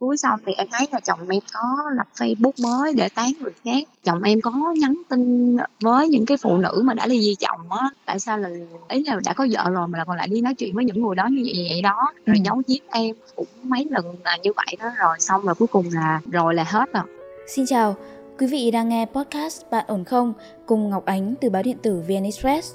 vừa 0.00 0.06
cưới 0.08 0.16
xong 0.16 0.40
thì 0.46 0.52
em 0.52 0.66
thấy 0.72 0.86
là 0.92 1.00
chồng 1.00 1.18
em 1.28 1.40
có 1.52 1.60
lập 1.96 2.06
Facebook 2.18 2.52
mới 2.62 2.94
để 2.94 3.08
tán 3.08 3.32
người 3.40 3.52
khác 3.64 3.88
chồng 4.04 4.22
em 4.22 4.40
có 4.40 4.52
nhắn 4.78 4.94
tin 5.08 5.56
với 5.82 6.08
những 6.08 6.26
cái 6.26 6.36
phụ 6.36 6.56
nữ 6.56 6.82
mà 6.84 6.94
đã 6.94 7.06
ly 7.06 7.20
dị 7.20 7.34
chồng 7.34 7.72
á 7.72 7.90
tại 8.06 8.18
sao 8.20 8.38
là 8.38 8.48
ý 8.88 9.04
là 9.04 9.20
đã 9.24 9.32
có 9.32 9.46
vợ 9.50 9.70
rồi 9.70 9.88
mà 9.88 9.98
là 9.98 10.04
còn 10.04 10.16
lại 10.16 10.28
đi 10.28 10.40
nói 10.40 10.54
chuyện 10.54 10.74
với 10.74 10.84
những 10.84 11.02
người 11.02 11.14
đó 11.14 11.26
như 11.30 11.42
vậy 11.44 11.66
vậy 11.70 11.82
đó 11.82 12.12
rồi 12.26 12.36
Ừ. 12.36 12.42
giấu 12.44 12.62
giếm 12.68 12.78
em 12.90 13.16
cũng 13.36 13.46
mấy 13.62 13.86
lần 13.90 14.16
là 14.24 14.36
như 14.42 14.50
vậy 14.56 14.76
đó 14.80 14.90
rồi 14.98 15.16
xong 15.20 15.42
rồi 15.46 15.54
cuối 15.54 15.68
cùng 15.68 15.86
là 15.92 16.20
rồi 16.30 16.54
là 16.54 16.64
hết 16.64 16.92
rồi 16.92 17.04
Xin 17.54 17.66
chào, 17.66 17.96
quý 18.38 18.46
vị 18.46 18.70
đang 18.70 18.88
nghe 18.88 19.06
podcast 19.14 19.62
Bạn 19.70 19.84
ổn 19.88 20.04
không 20.04 20.32
cùng 20.66 20.90
Ngọc 20.90 21.04
Ánh 21.04 21.34
từ 21.40 21.50
báo 21.50 21.62
điện 21.62 21.76
tử 21.82 22.02
VN 22.08 22.24
Express 22.24 22.74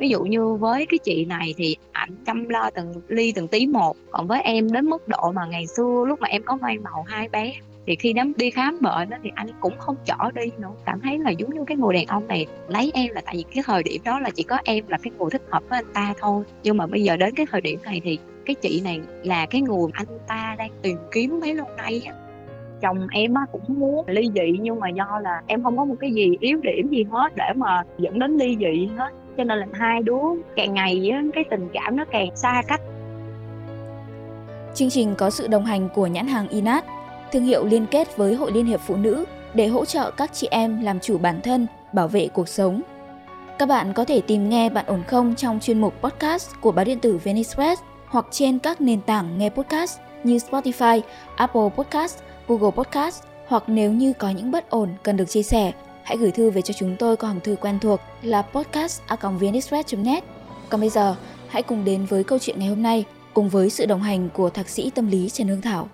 ví 0.00 0.08
dụ 0.08 0.20
như 0.20 0.54
với 0.54 0.86
cái 0.86 0.98
chị 0.98 1.24
này 1.24 1.54
thì 1.56 1.76
ảnh 1.92 2.10
chăm 2.26 2.48
lo 2.48 2.70
từng 2.74 2.92
ly 3.08 3.32
từng 3.32 3.48
tí 3.48 3.66
một 3.66 3.96
còn 4.10 4.26
với 4.26 4.42
em 4.42 4.72
đến 4.72 4.86
mức 4.86 5.08
độ 5.08 5.32
mà 5.32 5.46
ngày 5.46 5.66
xưa 5.66 6.04
lúc 6.08 6.20
mà 6.20 6.28
em 6.28 6.42
có 6.42 6.56
mang 6.56 6.82
bầu 6.82 7.04
hai 7.06 7.28
bé 7.28 7.52
thì 7.86 7.96
khi 7.96 8.12
đám 8.12 8.32
đi 8.36 8.50
khám 8.50 8.78
bệnh 8.80 9.10
đó, 9.10 9.16
thì 9.22 9.30
anh 9.34 9.46
cũng 9.60 9.78
không 9.78 9.96
chở 10.04 10.30
đi 10.34 10.50
nữa. 10.58 10.72
Cảm 10.84 11.00
thấy 11.00 11.18
là 11.18 11.30
giống 11.30 11.54
như 11.54 11.64
cái 11.66 11.76
người 11.76 11.94
đàn 11.94 12.06
ông 12.06 12.28
này 12.28 12.46
lấy 12.68 12.90
em 12.94 13.14
là 13.14 13.20
tại 13.24 13.34
vì 13.36 13.44
cái 13.54 13.64
thời 13.66 13.82
điểm 13.82 14.02
đó 14.04 14.20
là 14.20 14.30
chỉ 14.30 14.42
có 14.42 14.58
em 14.64 14.84
là 14.88 14.98
cái 15.02 15.12
người 15.18 15.30
thích 15.30 15.42
hợp 15.50 15.62
với 15.68 15.78
anh 15.78 15.92
ta 15.94 16.14
thôi. 16.18 16.44
Nhưng 16.62 16.76
mà 16.76 16.86
bây 16.86 17.02
giờ 17.02 17.16
đến 17.16 17.34
cái 17.34 17.46
thời 17.50 17.60
điểm 17.60 17.78
này 17.84 18.00
thì 18.04 18.18
cái 18.46 18.54
chị 18.54 18.80
này 18.84 19.00
là 19.22 19.46
cái 19.46 19.60
người 19.60 19.90
anh 19.92 20.06
ta 20.28 20.54
đang 20.58 20.70
tìm 20.82 20.96
kiếm 21.12 21.40
mấy 21.40 21.54
lâu 21.54 21.66
nay 21.76 22.02
á. 22.06 22.14
Chồng 22.80 23.06
em 23.10 23.34
á 23.34 23.42
cũng 23.52 23.62
muốn 23.68 24.04
ly 24.08 24.30
dị 24.34 24.58
nhưng 24.60 24.80
mà 24.80 24.88
do 24.88 25.20
là 25.22 25.42
em 25.46 25.62
không 25.62 25.76
có 25.76 25.84
một 25.84 25.96
cái 26.00 26.12
gì 26.12 26.36
yếu 26.40 26.60
điểm 26.62 26.88
gì 26.88 27.04
hết 27.10 27.36
để 27.36 27.52
mà 27.56 27.82
dẫn 27.98 28.18
đến 28.18 28.36
ly 28.36 28.56
dị 28.60 28.88
hết 28.96 29.10
cho 29.40 29.44
nên 29.44 29.58
là 29.58 29.66
hai 29.72 30.02
đứa 30.02 30.18
càng 30.56 30.74
ngày 30.74 31.10
á, 31.12 31.22
cái 31.34 31.44
tình 31.50 31.68
cảm 31.72 31.96
nó 31.96 32.04
càng 32.12 32.36
xa 32.36 32.62
cách 32.68 32.80
Chương 34.74 34.90
trình 34.90 35.14
có 35.18 35.30
sự 35.30 35.46
đồng 35.48 35.64
hành 35.64 35.88
của 35.94 36.06
nhãn 36.06 36.26
hàng 36.26 36.48
Inat, 36.48 36.84
thương 37.32 37.44
hiệu 37.44 37.64
liên 37.64 37.86
kết 37.86 38.16
với 38.16 38.34
Hội 38.34 38.52
Liên 38.52 38.66
hiệp 38.66 38.80
Phụ 38.80 38.96
nữ 38.96 39.24
để 39.54 39.66
hỗ 39.66 39.84
trợ 39.84 40.10
các 40.10 40.32
chị 40.32 40.48
em 40.50 40.82
làm 40.82 41.00
chủ 41.00 41.18
bản 41.18 41.40
thân, 41.40 41.66
bảo 41.92 42.08
vệ 42.08 42.28
cuộc 42.28 42.48
sống. 42.48 42.82
Các 43.58 43.66
bạn 43.66 43.92
có 43.92 44.04
thể 44.04 44.20
tìm 44.20 44.48
nghe 44.48 44.70
Bạn 44.70 44.86
ổn 44.86 45.02
không 45.06 45.34
trong 45.34 45.60
chuyên 45.60 45.80
mục 45.80 45.94
podcast 46.02 46.50
của 46.60 46.72
báo 46.72 46.84
điện 46.84 46.98
tử 46.98 47.20
Venice 47.24 47.74
hoặc 48.06 48.26
trên 48.30 48.58
các 48.58 48.80
nền 48.80 49.00
tảng 49.00 49.38
nghe 49.38 49.50
podcast 49.50 49.98
như 50.24 50.36
Spotify, 50.36 51.00
Apple 51.36 51.68
Podcast, 51.76 52.18
Google 52.48 52.70
Podcast 52.70 53.22
hoặc 53.46 53.62
nếu 53.66 53.92
như 53.92 54.12
có 54.12 54.30
những 54.30 54.50
bất 54.50 54.70
ổn 54.70 54.88
cần 55.02 55.16
được 55.16 55.28
chia 55.28 55.42
sẻ, 55.42 55.72
hãy 56.04 56.16
gửi 56.16 56.30
thư 56.30 56.50
về 56.50 56.62
cho 56.62 56.74
chúng 56.74 56.96
tôi 56.98 57.16
qua 57.16 57.28
hòm 57.28 57.40
thư 57.40 57.56
quen 57.60 57.78
thuộc 57.80 58.00
là 58.22 58.42
podcast@vnexpress.net. 58.42 60.24
Còn 60.68 60.80
bây 60.80 60.90
giờ, 60.90 61.16
hãy 61.48 61.62
cùng 61.62 61.84
đến 61.84 62.04
với 62.04 62.24
câu 62.24 62.38
chuyện 62.38 62.58
ngày 62.58 62.68
hôm 62.68 62.82
nay 62.82 63.04
cùng 63.34 63.48
với 63.48 63.70
sự 63.70 63.86
đồng 63.86 64.02
hành 64.02 64.28
của 64.34 64.50
thạc 64.50 64.68
sĩ 64.68 64.90
tâm 64.94 65.10
lý 65.10 65.28
Trần 65.28 65.48
Hương 65.48 65.60
Thảo. 65.60 65.88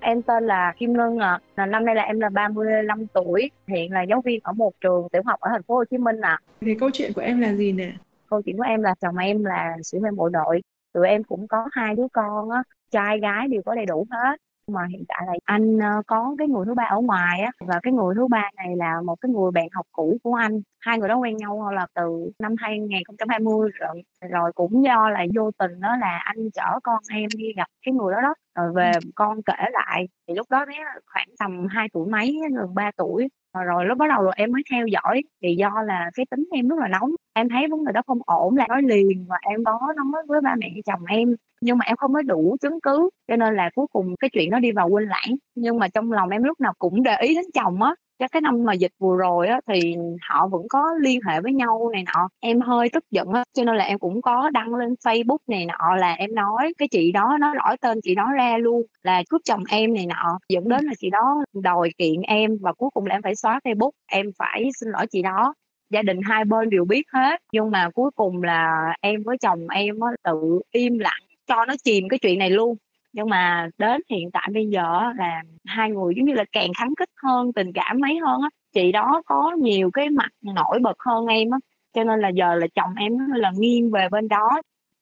em 0.00 0.22
tên 0.22 0.46
là 0.46 0.72
Kim 0.78 0.92
Ngân 0.92 1.18
ạ 1.18 1.40
à. 1.54 1.66
năm 1.66 1.84
nay 1.84 1.94
là 1.94 2.02
em 2.02 2.20
là 2.20 2.28
35 2.28 3.06
tuổi 3.06 3.50
hiện 3.66 3.92
là 3.92 4.02
giáo 4.02 4.22
viên 4.24 4.40
ở 4.42 4.52
một 4.52 4.72
trường 4.80 5.08
tiểu 5.12 5.22
học 5.26 5.40
ở 5.40 5.50
thành 5.50 5.62
phố 5.62 5.74
Hồ 5.74 5.84
Chí 5.90 5.98
Minh 5.98 6.20
ạ 6.20 6.30
à. 6.30 6.42
Thì 6.60 6.74
câu 6.80 6.90
chuyện 6.92 7.12
của 7.12 7.20
em 7.20 7.40
là 7.40 7.54
gì 7.54 7.72
nè? 7.72 7.92
câu 8.32 8.42
chuyện 8.42 8.56
của 8.56 8.62
em 8.62 8.82
là 8.82 8.94
chồng 9.00 9.16
em 9.16 9.44
là 9.44 9.76
sĩ 9.82 9.98
quan 10.02 10.16
bộ 10.16 10.28
đội 10.28 10.62
tụi 10.92 11.08
em 11.08 11.24
cũng 11.24 11.48
có 11.48 11.68
hai 11.72 11.94
đứa 11.94 12.06
con 12.12 12.50
á 12.50 12.62
trai 12.90 13.18
gái 13.20 13.48
đều 13.48 13.62
có 13.62 13.74
đầy 13.74 13.86
đủ 13.86 14.06
hết 14.10 14.36
mà 14.68 14.80
hiện 14.90 15.04
tại 15.08 15.22
là 15.26 15.32
anh 15.44 15.78
ờ, 15.78 16.02
có 16.06 16.34
cái 16.38 16.48
người 16.48 16.64
thứ 16.66 16.74
ba 16.74 16.84
ở 16.90 17.00
ngoài 17.00 17.40
á, 17.40 17.50
và 17.60 17.80
cái 17.82 17.92
người 17.92 18.14
thứ 18.14 18.26
ba 18.30 18.50
này 18.56 18.76
là 18.76 19.00
một 19.02 19.16
cái 19.20 19.30
người 19.32 19.50
bạn 19.50 19.68
học 19.72 19.86
cũ 19.92 20.16
của 20.22 20.34
anh. 20.34 20.60
Hai 20.80 20.98
người 20.98 21.08
đó 21.08 21.16
quen 21.16 21.36
nhau 21.36 21.72
là 21.72 21.86
từ 21.94 22.30
năm 22.38 22.54
2020 22.58 23.70
rồi. 23.74 24.02
Rồi 24.30 24.52
cũng 24.54 24.84
do 24.84 25.10
là 25.10 25.24
vô 25.36 25.50
tình 25.58 25.80
đó 25.80 25.96
là 25.96 26.18
anh 26.24 26.50
chở 26.54 26.78
con 26.82 26.98
em 27.10 27.28
đi 27.38 27.44
gặp 27.56 27.66
cái 27.86 27.94
người 27.94 28.12
đó 28.14 28.20
đó 28.22 28.34
rồi 28.54 28.72
về 28.76 28.92
con 29.14 29.42
kể 29.42 29.64
lại 29.72 30.08
thì 30.28 30.34
lúc 30.34 30.46
đó 30.50 30.66
bé 30.66 30.74
khoảng 31.06 31.28
tầm 31.38 31.66
2 31.70 31.88
tuổi 31.92 32.08
mấy 32.10 32.38
gần 32.56 32.74
3 32.74 32.90
tuổi. 32.96 33.28
Rồi, 33.54 33.64
rồi 33.64 33.84
lúc 33.86 33.98
bắt 33.98 34.06
đầu 34.08 34.22
rồi 34.22 34.32
em 34.36 34.52
mới 34.52 34.62
theo 34.70 34.86
dõi 34.86 35.22
thì 35.42 35.54
do 35.58 35.70
là 35.86 36.10
cái 36.14 36.26
tính 36.30 36.44
em 36.52 36.68
rất 36.68 36.78
là 36.78 36.88
nóng 36.88 37.10
em 37.34 37.48
thấy 37.48 37.68
vấn 37.70 37.84
đề 37.84 37.92
đó 37.92 38.02
không 38.06 38.18
ổn 38.26 38.56
là 38.56 38.66
nói 38.68 38.82
liền 38.82 39.26
và 39.28 39.36
em 39.50 39.64
có 39.64 39.80
nói 39.96 40.22
với 40.28 40.40
ba 40.40 40.54
mẹ 40.58 40.68
chồng 40.86 41.04
em. 41.08 41.36
Nhưng 41.60 41.78
mà 41.78 41.84
em 41.84 41.96
không 41.96 42.12
có 42.14 42.22
đủ 42.22 42.56
chứng 42.60 42.80
cứ 42.80 43.10
cho 43.28 43.36
nên 43.36 43.54
là 43.56 43.70
cuối 43.74 43.86
cùng 43.92 44.14
cái 44.20 44.30
chuyện 44.32 44.50
đó 44.50 44.58
đi 44.58 44.72
vào 44.72 44.88
quên 44.88 45.08
lãng. 45.08 45.36
Nhưng 45.54 45.78
mà 45.78 45.88
trong 45.88 46.12
lòng 46.12 46.28
em 46.30 46.42
lúc 46.42 46.60
nào 46.60 46.72
cũng 46.78 47.02
để 47.02 47.16
ý 47.20 47.34
đến 47.34 47.44
chồng 47.54 47.82
á 47.82 47.94
cái 48.18 48.28
cái 48.28 48.40
năm 48.42 48.64
mà 48.64 48.72
dịch 48.72 48.92
vừa 48.98 49.16
rồi 49.16 49.48
á 49.48 49.60
thì 49.68 49.96
họ 50.28 50.48
vẫn 50.48 50.62
có 50.68 50.84
liên 51.00 51.20
hệ 51.28 51.40
với 51.40 51.52
nhau 51.52 51.90
này 51.92 52.02
nọ. 52.14 52.28
Em 52.40 52.60
hơi 52.60 52.88
tức 52.92 53.04
giận 53.10 53.28
á 53.28 53.44
cho 53.54 53.64
nên 53.64 53.76
là 53.76 53.84
em 53.84 53.98
cũng 53.98 54.22
có 54.22 54.50
đăng 54.50 54.74
lên 54.74 54.94
Facebook 55.04 55.38
này 55.48 55.66
nọ 55.66 55.96
là 55.96 56.12
em 56.12 56.34
nói 56.34 56.72
cái 56.78 56.88
chị 56.88 57.12
đó 57.12 57.36
nói 57.40 57.54
rõ 57.54 57.76
tên 57.80 57.98
chị 58.02 58.14
đó 58.14 58.32
ra 58.36 58.58
luôn 58.58 58.82
là 59.02 59.22
cướp 59.30 59.40
chồng 59.44 59.62
em 59.68 59.94
này 59.94 60.06
nọ. 60.06 60.38
Dẫn 60.48 60.68
đến 60.68 60.84
là 60.84 60.92
chị 60.98 61.10
đó 61.10 61.44
đòi 61.62 61.90
kiện 61.98 62.20
em 62.22 62.58
và 62.60 62.72
cuối 62.72 62.90
cùng 62.94 63.06
là 63.06 63.14
em 63.14 63.22
phải 63.22 63.34
xóa 63.36 63.60
Facebook 63.64 63.90
em 64.06 64.26
phải 64.38 64.68
xin 64.80 64.88
lỗi 64.90 65.06
chị 65.10 65.22
đó. 65.22 65.54
Gia 65.90 66.02
đình 66.02 66.20
hai 66.22 66.44
bên 66.44 66.70
đều 66.70 66.84
biết 66.84 67.02
hết 67.12 67.40
nhưng 67.52 67.70
mà 67.70 67.90
cuối 67.94 68.10
cùng 68.14 68.42
là 68.42 68.94
em 69.00 69.22
với 69.22 69.36
chồng 69.38 69.68
em 69.68 70.00
á, 70.00 70.10
tự 70.24 70.60
im 70.70 70.98
lặng 70.98 71.22
cho 71.46 71.64
nó 71.64 71.74
chìm 71.84 72.08
cái 72.08 72.18
chuyện 72.18 72.38
này 72.38 72.50
luôn 72.50 72.76
nhưng 73.12 73.28
mà 73.28 73.68
đến 73.78 74.00
hiện 74.10 74.30
tại 74.30 74.48
bây 74.54 74.66
giờ 74.66 75.12
là 75.16 75.42
hai 75.64 75.90
người 75.90 76.14
giống 76.16 76.26
như 76.26 76.32
là 76.34 76.44
càng 76.52 76.70
khắng 76.78 76.94
khích 76.98 77.10
hơn, 77.22 77.52
tình 77.52 77.72
cảm 77.72 78.00
mấy 78.00 78.18
hơn 78.18 78.40
á. 78.42 78.48
Chị 78.74 78.92
đó 78.92 79.22
có 79.26 79.52
nhiều 79.58 79.90
cái 79.92 80.10
mặt 80.10 80.30
nổi 80.42 80.78
bật 80.82 80.96
hơn 81.06 81.26
em 81.26 81.50
á. 81.50 81.58
Cho 81.92 82.04
nên 82.04 82.20
là 82.20 82.28
giờ 82.28 82.54
là 82.54 82.66
chồng 82.74 82.94
em 82.96 83.18
là 83.34 83.52
nghiêng 83.58 83.90
về 83.90 84.08
bên 84.08 84.28
đó. 84.28 84.50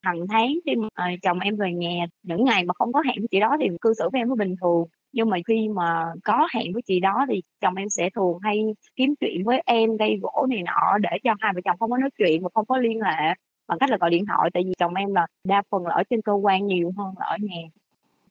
Hàng 0.03 0.26
tháng 0.28 0.54
khi 0.66 0.76
mà 0.76 0.88
ờ, 0.94 1.04
chồng 1.22 1.38
em 1.41 1.56
về 1.56 1.72
nhà, 1.72 2.06
những 2.22 2.44
ngày 2.44 2.65
mà 2.65 2.75
không 2.75 2.93
có 2.93 3.03
hẹn 3.06 3.16
với 3.19 3.28
chị 3.31 3.41
đó 3.41 3.56
thì 3.60 3.69
cư 3.81 3.94
xử 3.94 4.09
với 4.12 4.20
em 4.20 4.28
nó 4.28 4.34
bình 4.34 4.54
thường. 4.60 4.84
Nhưng 5.12 5.31
mà 5.31 5.37
khi 5.47 5.69
mà 5.69 6.06
có 6.25 6.49
hẹn 6.54 6.72
với 6.72 6.82
chị 6.82 7.00
đó 7.00 7.26
thì 7.31 7.43
chồng 7.60 7.75
em 7.75 7.88
sẽ 7.88 8.10
thường 8.15 8.38
hay 8.43 8.65
kiếm 8.97 9.15
chuyện 9.20 9.44
với 9.44 9.62
em, 9.66 9.97
gây 9.97 10.19
gỗ 10.22 10.47
này 10.50 10.62
nọ 10.62 10.99
để 10.99 11.10
cho 11.25 11.34
hai 11.41 11.53
vợ 11.54 11.60
chồng 11.65 11.76
không 11.78 11.91
có 11.91 11.97
nói 11.99 12.10
chuyện 12.19 12.43
và 12.43 12.49
không 12.54 12.66
có 12.66 12.78
liên 12.78 13.00
hệ 13.00 13.34
bằng 13.69 13.78
cách 13.78 13.91
là 13.91 13.97
gọi 14.00 14.10
điện 14.10 14.25
thoại. 14.26 14.50
Tại 14.54 14.62
vì 14.66 14.72
chồng 14.78 14.94
em 14.94 15.15
là 15.15 15.26
đa 15.44 15.62
phần 15.70 15.87
là 15.87 15.94
ở 15.94 16.03
trên 16.10 16.22
cơ 16.22 16.32
quan 16.32 16.66
nhiều 16.66 16.93
hơn 16.97 17.15
là 17.19 17.26
ở 17.26 17.37
nhà 17.41 17.79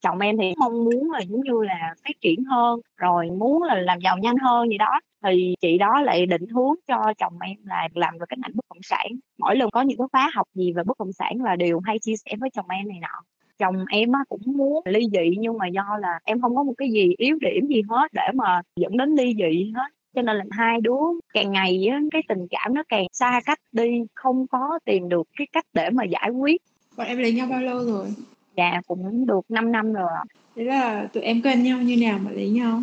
chồng 0.01 0.19
em 0.19 0.37
thì 0.37 0.53
mong 0.57 0.83
muốn 0.83 1.11
là 1.11 1.19
giống 1.19 1.41
như 1.41 1.61
là 1.61 1.93
phát 2.03 2.21
triển 2.21 2.43
hơn, 2.43 2.79
rồi 2.97 3.29
muốn 3.29 3.63
là 3.63 3.75
làm 3.75 3.99
giàu 3.99 4.17
nhanh 4.17 4.37
hơn 4.37 4.69
gì 4.69 4.77
đó. 4.77 4.99
Thì 5.23 5.55
chị 5.61 5.77
đó 5.77 6.01
lại 6.01 6.25
định 6.25 6.47
hướng 6.47 6.73
cho 6.87 7.13
chồng 7.17 7.33
em 7.41 7.57
là 7.63 7.87
làm 7.93 8.13
về 8.17 8.25
cái 8.29 8.37
ngành 8.41 8.51
bất 8.53 8.65
động 8.69 8.81
sản. 8.83 9.07
Mỗi 9.37 9.55
lần 9.55 9.69
có 9.71 9.81
những 9.81 9.97
cái 9.97 10.07
khóa 10.11 10.31
học 10.33 10.47
gì 10.53 10.73
về 10.73 10.83
bất 10.83 10.99
động 10.99 11.13
sản 11.13 11.43
là 11.43 11.55
đều 11.55 11.79
hay 11.79 11.99
chia 11.99 12.15
sẻ 12.25 12.31
với 12.39 12.49
chồng 12.49 12.69
em 12.69 12.87
này 12.87 12.97
nọ. 13.01 13.23
Chồng 13.57 13.85
em 13.89 14.11
cũng 14.29 14.41
muốn 14.45 14.83
ly 14.85 14.99
dị 15.11 15.37
nhưng 15.39 15.57
mà 15.57 15.67
do 15.67 15.97
là 16.01 16.19
em 16.23 16.41
không 16.41 16.55
có 16.55 16.63
một 16.63 16.73
cái 16.77 16.91
gì 16.91 17.13
yếu 17.17 17.37
điểm 17.41 17.67
gì 17.67 17.81
hết 17.89 18.07
để 18.13 18.27
mà 18.33 18.61
dẫn 18.75 18.97
đến 18.97 19.15
ly 19.15 19.33
dị 19.37 19.71
hết. 19.75 19.87
Cho 20.15 20.21
nên 20.21 20.37
là 20.37 20.43
hai 20.51 20.81
đứa 20.81 20.99
càng 21.33 21.51
ngày 21.51 21.87
cái 22.11 22.21
tình 22.27 22.47
cảm 22.49 22.73
nó 22.73 22.83
càng 22.89 23.05
xa 23.11 23.41
cách 23.45 23.59
đi, 23.71 24.03
không 24.13 24.47
có 24.47 24.79
tìm 24.85 25.09
được 25.09 25.27
cái 25.37 25.47
cách 25.53 25.65
để 25.73 25.89
mà 25.89 26.03
giải 26.03 26.29
quyết. 26.29 26.61
Bọn 26.97 27.07
em 27.07 27.17
lấy 27.17 27.33
nhau 27.33 27.47
bao 27.49 27.61
lâu 27.61 27.85
rồi? 27.85 28.07
Dạ 28.59 28.81
cũng 28.87 29.25
được 29.25 29.41
5 29.49 29.71
năm 29.71 29.93
rồi 29.93 30.09
ạ. 30.15 30.23
Thế 30.55 30.63
là 30.63 31.07
tụi 31.13 31.23
em 31.23 31.41
quen 31.41 31.63
nhau 31.63 31.77
như 31.81 31.97
nào 32.07 32.19
mà 32.25 32.31
lấy 32.31 32.49
nhau? 32.49 32.81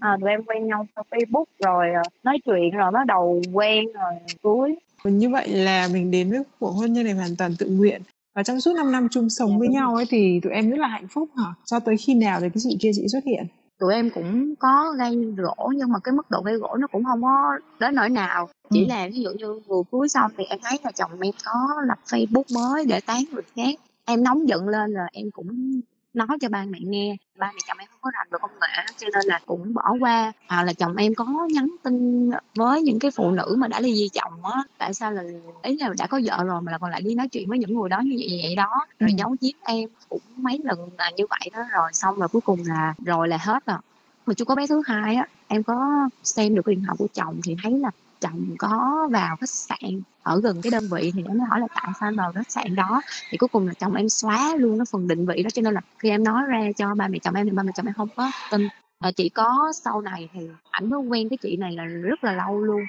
à, 0.00 0.16
tụi 0.20 0.30
em 0.30 0.42
quen 0.44 0.66
nhau 0.66 0.86
qua 0.94 1.04
Facebook 1.10 1.44
rồi 1.64 1.86
ờ, 1.94 2.02
nói 2.22 2.38
chuyện 2.46 2.70
rồi 2.70 2.90
bắt 2.90 3.06
đầu 3.06 3.42
quen 3.52 3.84
rồi 3.92 4.12
cưới 4.42 4.74
Còn 5.04 5.18
như 5.18 5.28
vậy 5.30 5.48
là 5.48 5.88
mình 5.92 6.10
đến 6.10 6.30
với 6.30 6.40
cuộc 6.60 6.70
hôn 6.70 6.92
nhân 6.92 7.04
này 7.04 7.14
hoàn 7.14 7.36
toàn 7.38 7.54
tự 7.58 7.66
nguyện 7.70 8.02
và 8.34 8.42
trong 8.42 8.60
suốt 8.60 8.72
5 8.76 8.92
năm 8.92 9.08
chung 9.10 9.30
sống 9.30 9.50
Dạ, 9.50 9.56
với 9.58 9.68
nhau 9.68 9.94
ấy 9.94 10.04
thì 10.08 10.40
tụi 10.42 10.52
em 10.52 10.70
rất 10.70 10.78
là 10.78 10.88
hạnh 10.88 11.08
phúc 11.10 11.28
hả? 11.36 11.44
Cho 11.64 11.80
tới 11.80 11.96
khi 11.96 12.14
nào 12.14 12.40
thì 12.40 12.46
cái 12.48 12.60
chị 12.68 12.76
kia 12.80 12.90
chị 12.94 13.02
xuất 13.12 13.24
hiện? 13.24 13.44
tụi 13.80 13.94
em 13.94 14.10
cũng 14.14 14.54
có 14.58 14.94
gây 14.98 15.14
gỗ 15.36 15.72
nhưng 15.76 15.88
mà 15.92 15.98
cái 16.04 16.12
mức 16.12 16.30
độ 16.30 16.42
gây 16.44 16.56
gỗ 16.56 16.76
nó 16.80 16.86
cũng 16.86 17.04
không 17.04 17.22
có 17.22 17.58
đến 17.80 17.94
nỗi 17.94 18.08
nào 18.10 18.48
chỉ 18.70 18.80
Ừ. 18.80 18.86
là 18.88 19.08
ví 19.12 19.22
dụ 19.22 19.30
như 19.30 19.60
vừa 19.66 19.82
cưới 19.92 20.08
xong 20.08 20.30
thì 20.38 20.44
em 20.44 20.58
thấy 20.62 20.78
là 20.84 20.90
chồng 20.94 21.10
em 21.20 21.32
có 21.44 21.52
lập 21.88 21.98
Facebook 22.10 22.42
mới 22.54 22.84
để 22.86 23.00
tán 23.06 23.18
người 23.32 23.42
khác 23.56 23.74
em 24.08 24.24
nóng 24.24 24.48
giận 24.48 24.68
lên 24.68 24.94
rồi 24.94 25.06
em 25.12 25.30
cũng 25.30 25.80
nói 26.14 26.26
cho 26.40 26.48
ba 26.48 26.64
mẹ 26.68 26.78
nghe. 26.82 27.16
Ba 27.38 27.52
mẹ 27.54 27.58
chồng 27.68 27.78
em 27.78 27.88
không 27.90 27.98
có 28.02 28.10
rành 28.14 28.26
về 28.30 28.38
công 28.42 28.50
nghệ 28.60 28.92
cho 28.98 29.06
nên 29.14 29.26
là 29.26 29.40
cũng 29.46 29.74
bỏ 29.74 29.94
qua. 30.00 30.32
Hoặc 30.48 30.62
là 30.62 30.72
chồng 30.72 30.96
em 30.96 31.14
có 31.14 31.26
nhắn 31.52 31.68
tin 31.84 32.30
với 32.56 32.82
những 32.82 32.98
cái 32.98 33.10
phụ 33.10 33.30
nữ 33.30 33.54
mà 33.58 33.68
đã 33.68 33.80
ly 33.80 33.94
dị 33.94 34.08
chồng 34.08 34.44
á. 34.44 34.62
Tại 34.78 34.94
sao 34.94 35.12
là 35.12 35.22
ý 35.62 35.76
là 35.78 35.90
đã 35.98 36.06
có 36.06 36.20
vợ 36.24 36.44
rồi 36.44 36.62
mà 36.62 36.72
là 36.72 36.78
còn 36.78 36.90
lại 36.90 37.02
đi 37.02 37.14
nói 37.14 37.28
chuyện 37.28 37.48
với 37.48 37.58
những 37.58 37.74
người 37.74 37.88
đó 37.88 38.00
như 38.00 38.16
vậy 38.18 38.40
vậy 38.42 38.56
đó. 38.56 38.70
Rồi 38.98 39.10
Ừ. 39.10 39.16
giấu 39.18 39.36
giếm 39.40 39.52
em 39.66 39.88
cũng 40.08 40.22
mấy 40.36 40.60
lần 40.64 40.78
là 40.98 41.10
như 41.16 41.24
vậy 41.30 41.50
đó. 41.52 41.62
Rồi 41.72 41.90
xong 41.92 42.14
rồi 42.18 42.28
cuối 42.28 42.42
cùng 42.42 42.58
là 42.66 42.94
rồi 43.04 43.28
là 43.28 43.38
hết 43.40 43.66
rồi. 43.66 43.78
Mà 44.26 44.34
chưa 44.34 44.44
có 44.44 44.54
bé 44.54 44.66
thứ 44.66 44.82
hai 44.86 45.14
á 45.14 45.26
em 45.48 45.62
có 45.62 46.08
xem 46.22 46.54
được 46.54 46.66
điện 46.66 46.82
thoại 46.86 46.96
của 46.98 47.08
chồng 47.14 47.40
thì 47.44 47.56
thấy 47.62 47.72
là 47.78 47.90
chồng 48.20 48.54
có 48.58 49.08
vào 49.12 49.36
khách 49.36 49.50
sạn 49.50 50.02
ở 50.22 50.40
gần 50.40 50.60
cái 50.62 50.70
đơn 50.70 50.84
vị 50.90 51.12
thì 51.14 51.22
em 51.26 51.38
mới 51.38 51.46
hỏi 51.50 51.60
là 51.60 51.66
tại 51.74 51.92
sao 52.00 52.08
anh 52.08 52.16
vào 52.16 52.32
khách 52.32 52.50
sạn 52.50 52.74
đó. 52.74 53.02
Thì 53.30 53.38
cuối 53.38 53.48
cùng 53.48 53.66
là 53.66 53.74
chồng 53.74 53.94
em 53.94 54.08
xóa 54.08 54.56
luôn 54.56 54.78
cái 54.78 54.84
phần 54.92 55.08
định 55.08 55.26
vị 55.26 55.42
đó 55.42 55.50
cho 55.50 55.62
nên 55.62 55.74
là 55.74 55.80
khi 55.98 56.10
em 56.10 56.24
nói 56.24 56.42
ra 56.48 56.60
cho 56.76 56.94
ba 56.94 57.08
mẹ 57.08 57.18
chồng 57.18 57.34
em 57.34 57.46
thì 57.46 57.52
ba 57.56 57.62
mẹ 57.62 57.72
chồng 57.74 57.86
em 57.86 57.94
không 57.94 58.08
có 58.16 58.30
tin. 58.50 58.68
À, 58.98 59.10
chỉ 59.16 59.28
có 59.28 59.72
sau 59.84 60.00
này 60.00 60.28
thì 60.32 60.40
ảnh 60.70 60.90
mới 60.90 61.00
quen 61.00 61.28
cái 61.28 61.38
chị 61.42 61.56
này 61.56 61.72
là 61.72 61.84
rất 61.84 62.24
là 62.24 62.32
lâu 62.32 62.60
luôn. 62.60 62.82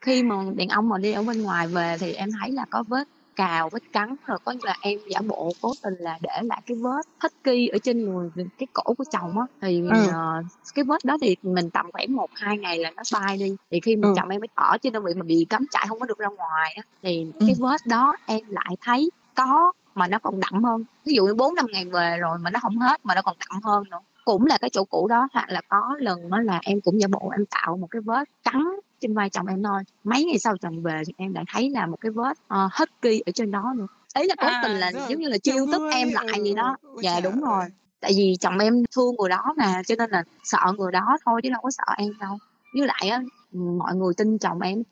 Khi 0.00 0.22
mà 0.22 0.36
đàn 0.56 0.68
ông 0.68 0.88
mà 0.88 0.98
đi 0.98 1.12
ở 1.12 1.22
bên 1.22 1.42
ngoài 1.42 1.68
về 1.68 1.96
thì 2.00 2.12
em 2.12 2.28
thấy 2.40 2.52
là 2.52 2.64
có 2.70 2.84
vết 2.88 3.08
cào 3.36 3.68
vết 3.72 3.92
cắn 3.92 4.14
rồi 4.26 4.38
có 4.44 4.52
như 4.52 4.58
là 4.62 4.76
em 4.80 4.98
giả 5.10 5.20
bộ 5.28 5.52
cố 5.62 5.72
tình 5.82 5.94
là 5.98 6.18
để 6.22 6.30
lại 6.42 6.62
cái 6.66 6.76
vết 6.82 7.02
husky 7.22 7.68
ở 7.68 7.78
trên 7.82 8.04
người 8.04 8.30
cái 8.58 8.66
cổ 8.72 8.94
của 8.98 9.04
chồng 9.12 9.38
á 9.38 9.46
thì 9.60 9.82
Ừ. 9.90 10.06
ờ, 10.12 10.42
cái 10.74 10.84
vết 10.84 11.04
đó 11.04 11.16
thì 11.22 11.36
mình 11.42 11.70
tầm 11.70 11.86
khoảng 11.92 12.16
một 12.16 12.26
hai 12.34 12.58
ngày 12.58 12.78
là 12.78 12.90
nó 12.96 13.02
bay 13.12 13.36
đi 13.38 13.56
thì 13.70 13.80
khi 13.80 13.96
mà 13.96 14.08
Ừ. 14.08 14.12
chồng 14.16 14.28
em 14.28 14.40
ở 14.54 14.78
trên 14.82 14.92
đơn 14.92 15.04
vị 15.04 15.12
mà 15.16 15.22
bị 15.22 15.46
cấm 15.50 15.66
chạy 15.70 15.84
không 15.88 16.00
có 16.00 16.06
được 16.06 16.18
ra 16.18 16.28
ngoài 16.28 16.72
á 16.76 16.82
thì 17.02 17.26
Ừ. 17.34 17.46
cái 17.46 17.56
vết 17.58 17.80
đó 17.86 18.14
em 18.26 18.40
lại 18.48 18.76
thấy 18.80 19.10
có 19.36 19.72
mà 19.94 20.06
nó 20.06 20.18
còn 20.18 20.40
đậm 20.40 20.64
hơn 20.64 20.84
ví 21.06 21.14
dụ 21.14 21.24
như 21.26 21.34
bốn 21.34 21.54
năm 21.54 21.66
ngày 21.72 21.84
về 21.84 22.16
rồi 22.20 22.38
mà 22.38 22.50
nó 22.50 22.60
không 22.62 22.78
hết 22.78 23.00
mà 23.04 23.14
nó 23.14 23.22
còn 23.22 23.36
đậm 23.38 23.60
hơn 23.62 23.84
nữa 23.90 23.98
cũng 24.24 24.46
là 24.46 24.58
cái 24.60 24.70
chỗ 24.70 24.84
cũ 24.84 25.06
đó 25.08 25.28
hoặc 25.32 25.46
là 25.48 25.60
có 25.68 25.96
lần 25.98 26.30
đó 26.30 26.40
là 26.40 26.60
em 26.62 26.80
cũng 26.80 27.00
giả 27.00 27.08
bộ 27.08 27.30
em 27.36 27.44
tạo 27.50 27.76
một 27.76 27.86
cái 27.90 28.02
vết 28.04 28.24
cắn 28.44 28.62
trên 29.00 29.14
vai 29.14 29.30
chồng 29.30 29.46
em 29.46 29.62
thôi. 29.62 29.82
Mấy 30.04 30.24
ngày 30.24 30.38
sau 30.38 30.56
chồng 30.56 30.82
về 30.82 31.02
em 31.16 31.34
lại 31.34 31.44
thấy 31.52 31.70
là 31.70 31.86
một 31.86 31.96
cái 32.00 32.10
vết 32.12 32.30
uh, 32.30 32.72
husky 32.78 33.20
ở 33.26 33.32
trên 33.34 33.50
đó 33.50 33.72
nữa 33.76 33.86
ấy 34.14 34.26
là 34.28 34.34
cố 34.38 34.46
À, 34.46 34.60
tình 34.62 34.72
là 34.72 34.92
rồi, 34.92 35.02
giống 35.10 35.20
như 35.20 35.28
là 35.28 35.38
chiêu 35.38 35.66
tức 35.72 35.82
em 35.92 36.08
lại 36.12 36.26
ừ, 36.38 36.44
gì 36.44 36.54
đó. 36.54 36.76
ôi 36.82 37.02
dạ 37.02 37.20
đúng 37.20 37.40
rồi. 37.40 37.64
tại 38.00 38.12
vì 38.16 38.36
chồng 38.40 38.58
em 38.58 38.84
thương 38.96 39.14
người 39.18 39.28
đó 39.28 39.54
mà 39.56 39.82
cho 39.86 39.94
nên 39.98 40.10
là 40.10 40.24
sợ 40.44 40.58
người 40.78 40.92
đó 40.92 41.18
thôi 41.24 41.40
chứ 41.42 41.50
đâu 41.50 41.60
có 41.62 41.70
sợ 41.70 41.84
em 41.98 42.12
đâu. 42.20 42.38
Với 42.74 42.86
lại 42.86 43.08
á 43.10 43.22
mọi 43.52 43.94
người 43.94 44.14
tin 44.16 44.38
chồng 44.38 44.60
em. 44.60 44.82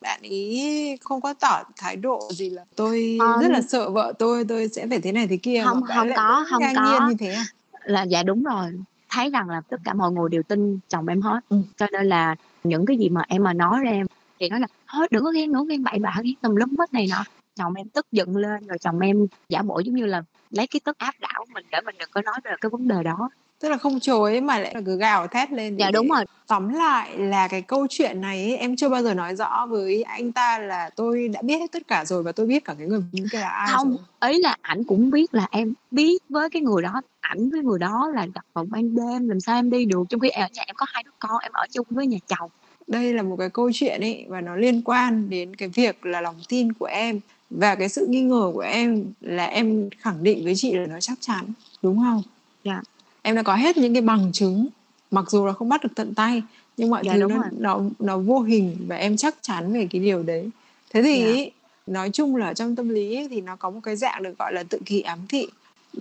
Bạn 0.00 0.20
ý 0.22 0.96
không 1.00 1.20
có 1.20 1.34
tỏ 1.34 1.62
thái 1.76 1.96
độ 1.96 2.28
gì 2.30 2.50
là 2.50 2.64
tôi 2.76 3.18
Ờ, 3.20 3.42
rất 3.42 3.48
là 3.50 3.62
sợ 3.62 3.90
vợ 3.90 4.12
tôi 4.18 4.44
tôi 4.44 4.68
sẽ 4.68 4.86
phải 4.86 5.00
thế 5.00 5.12
này 5.12 5.26
thế 5.26 5.36
kia 5.36 5.62
không 5.64 5.82
không 5.82 6.08
có 6.16 6.44
không 6.50 6.62
có. 6.76 6.82
nhiên 6.82 7.08
như 7.08 7.14
thế 7.18 7.32
à? 7.32 7.46
Là 7.84 8.02
dạ 8.02 8.22
đúng 8.22 8.42
rồi. 8.42 8.72
Thấy 9.10 9.30
rằng 9.30 9.48
là 9.48 9.60
tất 9.70 9.76
cả 9.84 9.94
mọi 9.94 10.12
người 10.12 10.28
đều 10.30 10.42
tin 10.42 10.78
chồng 10.88 11.06
em 11.06 11.20
hết. 11.22 11.40
Ừ. 11.48 11.56
cho 11.76 11.86
nên 11.92 12.06
là 12.06 12.36
những 12.68 12.86
cái 12.86 12.96
gì 12.96 13.08
mà 13.08 13.22
em 13.28 13.42
mà 13.42 13.52
nói 13.52 13.80
ra 13.84 13.90
em 13.90 14.06
thì 14.40 14.48
nói 14.48 14.60
là 14.60 14.66
thôi 14.88 15.08
đừng 15.10 15.24
có 15.24 15.30
ghen 15.30 15.52
nữa, 15.52 15.64
ghen 15.68 15.82
bậy 15.82 15.98
bạ, 15.98 16.16
ghen 16.22 16.34
tùm 16.42 16.54
lum 16.54 16.76
hết 16.78 16.92
này 16.92 17.06
nọ. 17.10 17.24
Chồng 17.54 17.74
em 17.74 17.88
tức 17.88 18.06
giận 18.12 18.36
lên, 18.36 18.66
rồi 18.66 18.78
chồng 18.78 19.00
em 19.00 19.26
giả 19.48 19.62
bộ 19.62 19.80
giống 19.80 19.94
như 19.94 20.06
là 20.06 20.22
lấy 20.50 20.66
cái 20.66 20.80
tức 20.84 20.98
áp 20.98 21.14
đảo 21.20 21.44
mình 21.54 21.64
để 21.72 21.80
mình 21.84 21.94
đừng 21.98 22.08
có 22.12 22.22
nói 22.22 22.34
về 22.44 22.50
cái 22.60 22.70
vấn 22.70 22.88
đề 22.88 23.02
đó 23.02 23.30
tức 23.60 23.68
là 23.68 23.76
không 23.76 24.00
chối 24.00 24.40
mà 24.40 24.58
lại 24.58 24.74
là 24.74 24.80
cứ 24.86 24.96
gào 24.96 25.26
thét 25.28 25.52
lên 25.52 25.76
dạ 25.76 25.90
đúng 25.90 26.08
rồi 26.08 26.24
tóm 26.46 26.68
lại 26.68 27.18
là 27.18 27.48
cái 27.48 27.62
câu 27.62 27.86
chuyện 27.90 28.20
này 28.20 28.42
ấy, 28.42 28.56
em 28.56 28.76
chưa 28.76 28.88
bao 28.88 29.02
giờ 29.02 29.14
nói 29.14 29.36
rõ 29.36 29.66
với 29.66 30.02
anh 30.02 30.32
ta 30.32 30.58
là 30.58 30.90
tôi 30.96 31.28
đã 31.28 31.42
biết 31.42 31.58
hết 31.58 31.72
tất 31.72 31.82
cả 31.88 32.04
rồi 32.04 32.22
và 32.22 32.32
tôi 32.32 32.46
biết 32.46 32.64
cả 32.64 32.74
cái 32.78 32.86
người 32.86 33.02
nữ 33.12 33.24
kia 33.32 33.38
là 33.38 33.48
ai 33.48 33.68
không 33.72 33.96
rồi. 34.20 34.30
ý 34.30 34.38
là 34.42 34.56
ảnh 34.62 34.84
cũng 34.84 35.10
biết 35.10 35.34
là 35.34 35.48
em 35.50 35.74
biết 35.90 36.22
với 36.28 36.50
cái 36.50 36.62
người 36.62 36.82
đó 36.82 37.00
ảnh 37.20 37.50
với 37.50 37.62
người 37.62 37.78
đó 37.78 38.10
là 38.14 38.26
gặp 38.34 38.44
vào 38.52 38.66
ban 38.70 38.94
đêm 38.94 39.28
làm 39.28 39.40
sao 39.40 39.58
em 39.58 39.70
đi 39.70 39.84
được 39.84 40.04
trong 40.08 40.20
khi 40.20 40.28
ở 40.28 40.46
nhà 40.52 40.62
em 40.66 40.76
có 40.76 40.86
hai 40.88 41.02
đứa 41.04 41.10
con 41.18 41.42
em 41.42 41.52
ở 41.52 41.66
chung 41.72 41.86
với 41.90 42.06
nhà 42.06 42.18
chồng 42.26 42.50
đây 42.86 43.12
là 43.12 43.22
một 43.22 43.36
cái 43.36 43.50
câu 43.50 43.70
chuyện 43.74 44.00
ấy 44.00 44.24
và 44.28 44.40
nó 44.40 44.56
liên 44.56 44.82
quan 44.82 45.30
đến 45.30 45.56
cái 45.56 45.68
việc 45.68 46.06
là 46.06 46.20
lòng 46.20 46.36
tin 46.48 46.72
của 46.72 46.86
em 46.86 47.20
và 47.50 47.74
cái 47.74 47.88
sự 47.88 48.06
nghi 48.08 48.22
ngờ 48.22 48.50
của 48.54 48.60
em 48.60 49.12
là 49.20 49.44
em 49.44 49.88
khẳng 49.98 50.22
định 50.22 50.44
với 50.44 50.54
chị 50.56 50.72
là 50.72 50.86
nó 50.86 51.00
chắc 51.00 51.18
chắn 51.20 51.44
đúng 51.82 52.00
không 52.00 52.22
Dạ. 52.64 52.82
Em 53.26 53.34
đã 53.36 53.42
có 53.42 53.54
hết 53.54 53.76
những 53.76 53.92
cái 53.94 54.02
bằng 54.02 54.32
chứng 54.32 54.66
mặc 55.10 55.30
dù 55.30 55.46
là 55.46 55.52
không 55.52 55.68
bắt 55.68 55.82
được 55.82 55.88
tận 55.94 56.14
tay 56.14 56.42
nhưng 56.76 56.90
mọi 56.90 57.02
Dạ, 57.06 57.12
thứ 57.12 57.18
nó 57.18 57.28
rồi. 57.28 57.38
nó 57.58 57.80
nó 57.98 58.18
vô 58.18 58.40
hình 58.40 58.76
và 58.88 58.96
em 58.96 59.16
chắc 59.16 59.34
chắn 59.42 59.72
về 59.72 59.86
cái 59.90 60.00
điều 60.00 60.22
đấy. 60.22 60.50
Thế 60.92 61.02
thì 61.02 61.20
Dạ. 61.20 61.26
ý, 61.26 61.50
nói 61.86 62.10
chung 62.12 62.36
là 62.36 62.54
trong 62.54 62.76
tâm 62.76 62.88
lý 62.88 63.16
ấy, 63.16 63.28
thì 63.28 63.40
nó 63.40 63.56
có 63.56 63.70
một 63.70 63.80
cái 63.82 63.96
dạng 63.96 64.22
được 64.22 64.38
gọi 64.38 64.52
là 64.52 64.62
tự 64.62 64.78
kỷ 64.86 65.00
ám 65.00 65.18
thị. 65.28 65.46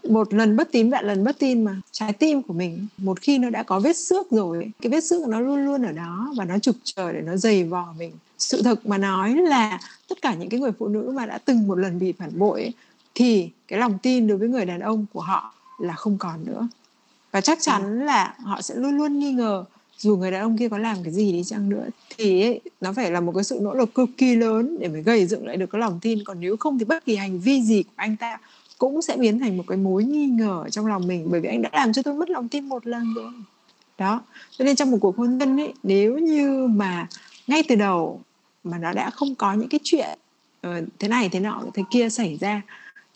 Một 0.10 0.34
lần 0.34 0.56
bất 0.58 0.72
tín 0.72 0.90
vạn 0.90 1.06
lần 1.08 1.24
bất 1.24 1.40
tin 1.40 1.64
mà. 1.64 1.82
Trái 1.92 2.14
tim 2.14 2.42
của 2.42 2.54
mình 2.54 2.88
một 2.98 3.22
khi 3.22 3.38
nó 3.38 3.50
đã 3.50 3.64
có 3.64 3.80
vết 3.80 3.98
xước 3.98 4.32
rồi 4.32 4.58
ấy, 4.58 4.70
cái 4.82 4.90
vết 4.92 5.04
xước 5.04 5.28
nó 5.28 5.40
luôn 5.40 5.66
luôn 5.66 5.84
ở 5.86 5.92
đó 5.92 6.34
và 6.38 6.46
nó 6.46 6.60
trực 6.60 6.76
chờ 6.84 7.12
để 7.12 7.22
nó 7.22 7.36
dày 7.38 7.64
vò 7.64 7.94
mình. 8.00 8.12
Sự 8.38 8.64
thực 8.64 8.86
mà 8.86 8.98
nói 8.98 9.36
là 9.36 9.80
tất 10.10 10.22
cả 10.22 10.34
những 10.34 10.50
cái 10.50 10.60
người 10.60 10.72
phụ 10.80 10.88
nữ 10.88 11.12
mà 11.16 11.26
đã 11.26 11.38
từng 11.46 11.68
một 11.68 11.76
lần 11.76 12.00
bị 12.00 12.12
phản 12.12 12.40
bội 12.40 12.62
ấy, 12.62 12.74
thì 13.16 13.50
cái 13.68 13.80
lòng 13.80 13.98
tin 14.02 14.28
đối 14.28 14.38
với 14.38 14.50
người 14.50 14.66
đàn 14.66 14.80
ông 14.80 15.06
của 15.14 15.22
họ 15.22 15.54
là 15.80 15.94
không 15.94 16.18
còn 16.18 16.46
nữa 16.46 16.68
và 17.36 17.42
chắc 17.42 17.58
chắn 17.62 18.06
là 18.06 18.36
họ 18.44 18.62
sẽ 18.62 18.76
luôn 18.76 18.98
luôn 18.98 19.20
nghi 19.20 19.32
ngờ 19.32 19.66
dù 19.98 20.18
người 20.18 20.32
đàn 20.32 20.42
ông 20.42 20.58
kia 20.58 20.70
có 20.70 20.78
làm 20.78 20.98
cái 21.04 21.14
gì 21.14 21.32
đi 21.32 21.44
chăng 21.44 21.70
nữa. 21.70 21.86
Thì 22.18 22.42
ấy, 22.42 22.62
nó 22.82 22.94
phải 22.94 23.12
là 23.12 23.20
một 23.20 23.32
cái 23.36 23.44
sự 23.44 23.60
nỗ 23.62 23.74
lực 23.74 23.94
cực 23.94 24.10
kỳ 24.18 24.36
lớn 24.36 24.78
để 24.80 24.88
mới 24.88 25.02
gây 25.02 25.26
dựng 25.26 25.48
lại 25.48 25.58
được 25.58 25.66
cái 25.72 25.80
lòng 25.80 26.00
tin. 26.02 26.24
Còn 26.24 26.40
nếu 26.40 26.58
không 26.58 26.80
thì 26.80 26.86
bất 26.86 27.06
kỳ 27.06 27.16
hành 27.16 27.40
vi 27.40 27.62
gì 27.62 27.84
của 27.84 27.92
anh 27.96 28.18
ta 28.18 28.38
cũng 28.78 29.02
sẽ 29.02 29.18
biến 29.18 29.40
thành 29.40 29.58
một 29.58 29.64
cái 29.68 29.78
mối 29.78 30.04
nghi 30.04 30.26
ngờ 30.26 30.64
trong 30.72 30.86
lòng 30.86 31.08
mình 31.08 31.28
bởi 31.32 31.42
vì 31.42 31.50
anh 31.50 31.62
đã 31.62 31.70
làm 31.74 31.94
cho 31.94 32.02
tôi 32.02 32.14
mất 32.14 32.30
lòng 32.30 32.50
tin 32.50 32.70
một 32.70 32.88
lần 32.88 33.14
rồi. 33.14 33.32
Đó. 33.98 34.22
Cho 34.52 34.66
nên 34.66 34.76
trong 34.76 34.92
một 34.92 34.98
cuộc 35.02 35.18
hôn 35.18 35.38
nhân 35.38 35.60
ấy 35.60 35.74
nếu 35.84 36.18
như 36.18 36.68
mà 36.68 37.08
ngay 37.48 37.64
từ 37.68 37.76
đầu 37.76 38.22
mà 38.64 38.78
nó 38.78 38.94
đã 38.94 39.10
không 39.10 39.36
có 39.36 39.54
những 39.54 39.70
cái 39.70 39.80
chuyện 39.84 40.20
ờ, 40.62 40.82
thế 41.00 41.08
này 41.08 41.30
thế 41.30 41.40
nọ 41.40 41.62
thế 41.74 41.84
kia 41.92 42.10
xảy 42.10 42.38
ra 42.42 42.62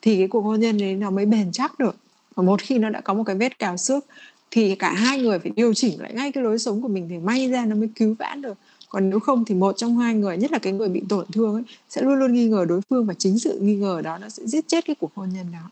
thì 0.02 0.18
cái 0.18 0.28
cuộc 0.28 0.42
hôn 0.42 0.60
nhân 0.60 0.78
đấy 0.78 0.96
nó 0.96 1.10
mới 1.10 1.26
bền 1.26 1.52
chắc 1.52 1.80
được 1.80 1.96
và 2.36 2.44
một 2.44 2.62
khi 2.62 2.78
nó 2.78 2.90
đã 2.90 3.02
có 3.02 3.14
một 3.14 3.24
cái 3.24 3.36
vết 3.36 3.60
cào 3.60 3.78
xước, 3.78 4.06
thì 4.52 4.76
cả 4.76 4.94
hai 4.94 5.20
người 5.20 5.40
phải 5.40 5.52
điều 5.56 5.74
chỉnh 5.74 6.02
lại 6.02 6.14
ngay 6.14 6.32
cái 6.32 6.44
lối 6.44 6.60
sống 6.60 6.82
của 6.82 6.88
mình 6.88 7.08
thì 7.10 7.18
may 7.18 7.48
ra 7.48 7.66
nó 7.66 7.76
mới 7.76 7.90
cứu 7.96 8.16
vãn 8.20 8.42
được. 8.42 8.58
Còn 8.90 9.10
nếu 9.10 9.20
không 9.20 9.46
thì 9.46 9.56
một 9.56 9.78
trong 9.78 9.98
hai 9.98 10.14
người, 10.14 10.38
nhất 10.38 10.52
là 10.52 10.60
cái 10.60 10.74
người 10.74 10.90
bị 10.90 11.02
tổn 11.10 11.26
thương 11.32 11.54
ấy, 11.54 11.64
sẽ 11.90 12.02
luôn 12.02 12.20
luôn 12.20 12.34
nghi 12.34 12.48
ngờ 12.48 12.66
đối 12.70 12.82
phương 12.82 13.06
và 13.06 13.14
chính 13.14 13.40
sự 13.40 13.60
nghi 13.60 13.76
ngờ 13.76 14.02
đó 14.04 14.18
nó 14.18 14.30
sẽ 14.30 14.46
giết 14.46 14.68
chết 14.68 14.86
cái 14.86 14.96
cuộc 15.00 15.12
hôn 15.16 15.30
nhân 15.30 15.46
đó. 15.54 15.70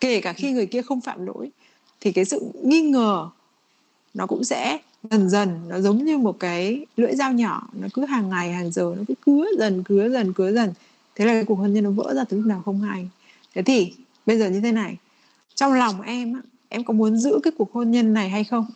Kể 0.00 0.20
cả 0.20 0.32
khi 0.32 0.52
người 0.52 0.66
kia 0.66 0.82
không 0.82 1.00
phạm 1.00 1.26
lỗi, 1.26 1.50
thì 2.00 2.12
cái 2.12 2.24
sự 2.24 2.40
nghi 2.62 2.80
ngờ 2.80 3.28
nó 4.14 4.26
cũng 4.26 4.44
sẽ 4.44 4.78
dần 5.10 5.30
dần, 5.30 5.68
nó 5.68 5.80
giống 5.80 6.04
như 6.04 6.18
một 6.18 6.36
cái 6.40 6.86
lưỡi 6.96 7.14
dao 7.14 7.32
nhỏ, 7.32 7.68
nó 7.80 7.88
cứ 7.94 8.04
hàng 8.04 8.28
ngày, 8.28 8.52
hàng 8.52 8.72
giờ, 8.72 8.94
nó 8.98 9.04
cứ 9.08 9.14
cứa 9.26 9.44
dần 9.58 9.82
cứa 9.82 10.08
dần 10.08 10.32
cứa 10.32 10.52
dần. 10.52 10.72
Thế 11.14 11.24
là 11.24 11.32
cái 11.32 11.44
cuộc 11.44 11.54
hôn 11.54 11.74
nhân 11.74 11.84
nó 11.84 11.90
vỡ 11.90 12.14
ra 12.14 12.24
từ 12.24 12.36
lúc 12.36 12.46
nào 12.46 12.62
không 12.64 12.80
hay. 12.80 13.08
Thế 13.54 13.62
thì 13.62 13.94
bây 14.26 14.38
giờ 14.38 14.50
như 14.50 14.60
thế 14.60 14.72
này 14.72 14.96
trong 15.56 15.72
lòng 15.72 16.02
em 16.02 16.42
em 16.68 16.84
có 16.84 16.94
muốn 16.94 17.16
giữ 17.16 17.40
cái 17.42 17.52
cuộc 17.58 17.72
hôn 17.72 17.90
nhân 17.90 18.12
này 18.12 18.28
hay 18.28 18.44
không? 18.44 18.66